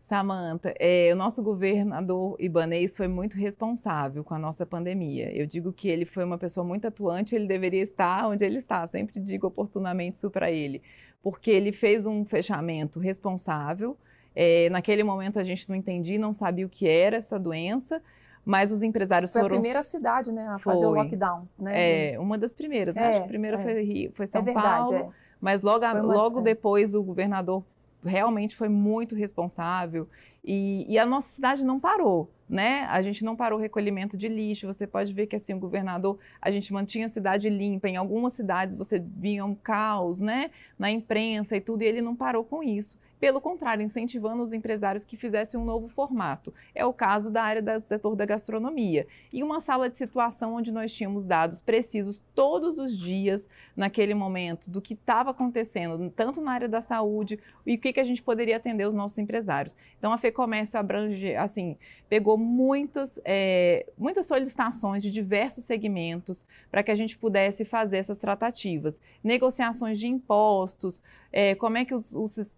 Samanta, 0.00 0.74
é, 0.80 1.10
o 1.12 1.16
nosso 1.16 1.42
governador 1.42 2.34
Ibanês 2.40 2.96
foi 2.96 3.06
muito 3.06 3.36
responsável 3.36 4.24
com 4.24 4.34
a 4.34 4.38
nossa 4.38 4.66
pandemia. 4.66 5.30
Eu 5.32 5.46
digo 5.46 5.72
que 5.72 5.88
ele 5.88 6.04
foi 6.04 6.24
uma 6.24 6.38
pessoa 6.38 6.64
muito 6.64 6.86
atuante, 6.88 7.34
ele 7.34 7.46
deveria 7.46 7.82
estar 7.82 8.26
onde 8.26 8.44
ele 8.44 8.58
está. 8.58 8.84
Sempre 8.88 9.20
digo 9.20 9.46
oportunamente 9.46 10.14
isso 10.14 10.30
para 10.30 10.50
ele, 10.50 10.82
porque 11.22 11.50
ele 11.50 11.70
fez 11.70 12.06
um 12.06 12.24
fechamento 12.24 12.98
responsável. 12.98 13.96
É, 14.34 14.68
naquele 14.70 15.04
momento 15.04 15.38
a 15.38 15.44
gente 15.44 15.68
não 15.68 15.76
entendia, 15.76 16.18
não 16.18 16.32
sabia 16.32 16.66
o 16.66 16.68
que 16.68 16.88
era 16.88 17.16
essa 17.16 17.38
doença 17.38 18.02
mas 18.44 18.72
os 18.72 18.82
empresários 18.82 19.32
foi 19.32 19.42
foram... 19.42 19.54
Foi 19.54 19.58
a 19.58 19.60
primeira 19.60 19.82
cidade, 19.82 20.32
né, 20.32 20.46
a 20.48 20.58
fazer 20.58 20.84
foi. 20.84 20.88
o 20.88 20.94
lockdown, 20.94 21.48
né? 21.58 22.12
É, 22.12 22.18
uma 22.18 22.38
das 22.38 22.54
primeiras, 22.54 22.94
né? 22.94 23.08
Acho 23.08 23.18
que 23.18 23.24
a 23.24 23.28
primeira 23.28 23.60
é, 23.60 23.62
foi, 23.62 23.82
Rio, 23.82 24.12
foi 24.14 24.26
São 24.26 24.40
é 24.40 24.44
verdade, 24.44 24.90
Paulo, 24.90 24.94
é. 24.96 25.08
mas 25.40 25.62
logo, 25.62 25.84
uma, 25.84 26.00
logo 26.00 26.40
é. 26.40 26.42
depois 26.42 26.94
o 26.94 27.02
governador 27.02 27.62
realmente 28.02 28.56
foi 28.56 28.68
muito 28.68 29.14
responsável 29.14 30.08
e, 30.42 30.86
e, 30.88 30.98
a 30.98 31.04
nossa 31.04 31.28
cidade 31.28 31.64
não 31.64 31.78
parou, 31.78 32.30
né? 32.48 32.86
A 32.86 33.02
gente 33.02 33.22
não 33.22 33.36
parou 33.36 33.58
o 33.58 33.62
recolhimento 33.62 34.16
de 34.16 34.26
lixo. 34.26 34.66
Você 34.66 34.86
pode 34.86 35.12
ver 35.12 35.26
que 35.26 35.36
assim 35.36 35.52
o 35.52 35.58
governador, 35.58 36.18
a 36.40 36.50
gente 36.50 36.72
mantinha 36.72 37.06
a 37.06 37.08
cidade 37.10 37.50
limpa. 37.50 37.88
Em 37.88 37.96
algumas 37.96 38.32
cidades 38.32 38.74
você 38.74 38.98
via 38.98 39.44
um 39.44 39.54
caos, 39.54 40.18
né? 40.18 40.50
Na 40.78 40.90
imprensa 40.90 41.56
e 41.56 41.60
tudo, 41.60 41.82
e 41.82 41.86
ele 41.86 42.00
não 42.00 42.16
parou 42.16 42.42
com 42.42 42.62
isso. 42.62 42.96
Pelo 43.20 43.38
contrário, 43.38 43.84
incentivando 43.84 44.42
os 44.42 44.54
empresários 44.54 45.04
que 45.04 45.14
fizessem 45.14 45.60
um 45.60 45.64
novo 45.64 45.88
formato. 45.88 46.54
É 46.74 46.86
o 46.86 46.92
caso 46.92 47.30
da 47.30 47.42
área 47.42 47.60
do 47.60 47.78
setor 47.78 48.16
da 48.16 48.24
gastronomia. 48.24 49.06
E 49.30 49.42
uma 49.42 49.60
sala 49.60 49.90
de 49.90 49.98
situação 49.98 50.54
onde 50.54 50.72
nós 50.72 50.92
tínhamos 50.92 51.22
dados 51.22 51.60
precisos 51.60 52.22
todos 52.34 52.78
os 52.78 52.96
dias, 52.98 53.46
naquele 53.76 54.14
momento, 54.14 54.70
do 54.70 54.80
que 54.80 54.94
estava 54.94 55.30
acontecendo, 55.30 56.10
tanto 56.16 56.40
na 56.40 56.52
área 56.52 56.68
da 56.68 56.80
saúde 56.80 57.38
e 57.66 57.74
o 57.74 57.78
que, 57.78 57.92
que 57.92 58.00
a 58.00 58.04
gente 58.04 58.22
poderia 58.22 58.56
atender 58.56 58.86
os 58.86 58.94
nossos 58.94 59.18
empresários. 59.18 59.76
Então, 59.98 60.12
a 60.12 60.18
FEComércio 60.18 60.80
abrange, 60.80 61.34
assim, 61.36 61.76
pegou 62.08 62.38
muitas, 62.38 63.20
é, 63.24 63.86
muitas 63.96 64.26
solicitações 64.26 65.02
de 65.02 65.12
diversos 65.12 65.64
segmentos 65.64 66.44
para 66.70 66.82
que 66.82 66.90
a 66.90 66.94
gente 66.94 67.18
pudesse 67.18 67.64
fazer 67.64 67.98
essas 67.98 68.16
tratativas. 68.16 69.00
Negociações 69.22 69.98
de 69.98 70.06
impostos, 70.06 71.02
é, 71.32 71.54
como 71.54 71.78
é 71.78 71.84
que 71.84 71.94
os, 71.94 72.12
os, 72.12 72.56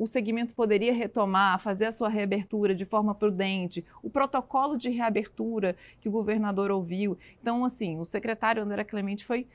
o, 0.00 0.06
segmento 0.06 0.54
poderia 0.54 0.92
retomar, 0.92 1.60
fazer 1.60 1.86
a 1.86 1.92
sua 1.92 2.08
reabertura 2.08 2.74
de 2.74 2.84
forma 2.84 3.14
prudente, 3.14 3.84
o 4.02 4.10
protocolo 4.10 4.76
de 4.76 4.90
reabertura 4.90 5.76
que 6.00 6.08
o 6.08 6.12
governador 6.12 6.70
ouviu. 6.70 7.16
Então, 7.40 7.64
assim, 7.64 7.98
o 7.98 8.04
secretário 8.04 8.62
André 8.62 8.84
Clemente 8.84 9.24
foi 9.24 9.46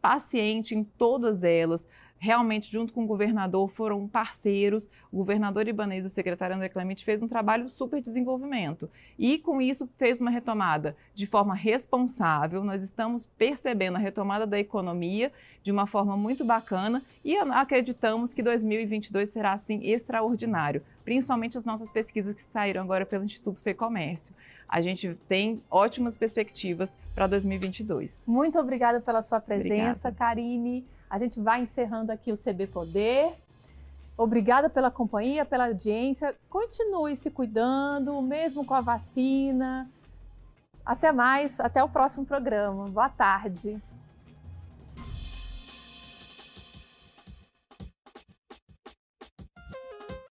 paciente 0.00 0.74
em 0.74 0.82
todas 0.82 1.44
elas 1.44 1.86
realmente, 2.22 2.70
junto 2.70 2.92
com 2.92 3.02
o 3.02 3.06
governador, 3.06 3.68
foram 3.68 4.06
parceiros. 4.06 4.88
O 5.10 5.16
governador 5.16 5.66
Ibanez 5.66 6.04
e 6.04 6.06
o 6.06 6.08
secretário 6.08 6.54
André 6.54 6.68
Clemente 6.68 7.04
fez 7.04 7.20
um 7.20 7.26
trabalho 7.26 7.68
super 7.68 8.00
desenvolvimento. 8.00 8.88
E, 9.18 9.38
com 9.38 9.60
isso, 9.60 9.90
fez 9.98 10.20
uma 10.20 10.30
retomada 10.30 10.96
de 11.16 11.26
forma 11.26 11.52
responsável. 11.52 12.62
Nós 12.62 12.80
estamos 12.80 13.28
percebendo 13.36 13.96
a 13.96 13.98
retomada 13.98 14.46
da 14.46 14.56
economia 14.56 15.32
de 15.64 15.72
uma 15.72 15.84
forma 15.84 16.16
muito 16.16 16.44
bacana 16.44 17.02
e 17.24 17.36
acreditamos 17.36 18.32
que 18.32 18.40
2022 18.40 19.28
será, 19.28 19.54
assim, 19.54 19.80
extraordinário. 19.82 20.80
Principalmente 21.04 21.58
as 21.58 21.64
nossas 21.64 21.90
pesquisas 21.90 22.36
que 22.36 22.42
saíram 22.44 22.82
agora 22.82 23.04
pelo 23.04 23.24
Instituto 23.24 23.60
FEComércio. 23.60 24.32
A 24.68 24.80
gente 24.80 25.18
tem 25.28 25.60
ótimas 25.68 26.16
perspectivas 26.16 26.96
para 27.16 27.26
2022. 27.26 28.12
Muito 28.24 28.60
obrigada 28.60 29.00
pela 29.00 29.22
sua 29.22 29.40
presença, 29.40 30.08
obrigada. 30.08 30.16
Karine. 30.16 30.86
A 31.12 31.18
gente 31.18 31.38
vai 31.38 31.60
encerrando 31.60 32.10
aqui 32.10 32.32
o 32.32 32.34
CB 32.34 32.68
Poder. 32.68 33.34
Obrigada 34.16 34.70
pela 34.70 34.90
companhia, 34.90 35.44
pela 35.44 35.66
audiência. 35.66 36.34
Continue 36.48 37.14
se 37.16 37.30
cuidando, 37.30 38.22
mesmo 38.22 38.64
com 38.64 38.72
a 38.72 38.80
vacina. 38.80 39.90
Até 40.86 41.12
mais, 41.12 41.60
até 41.60 41.84
o 41.84 41.88
próximo 41.90 42.24
programa. 42.24 42.88
Boa 42.88 43.10
tarde. 43.10 43.78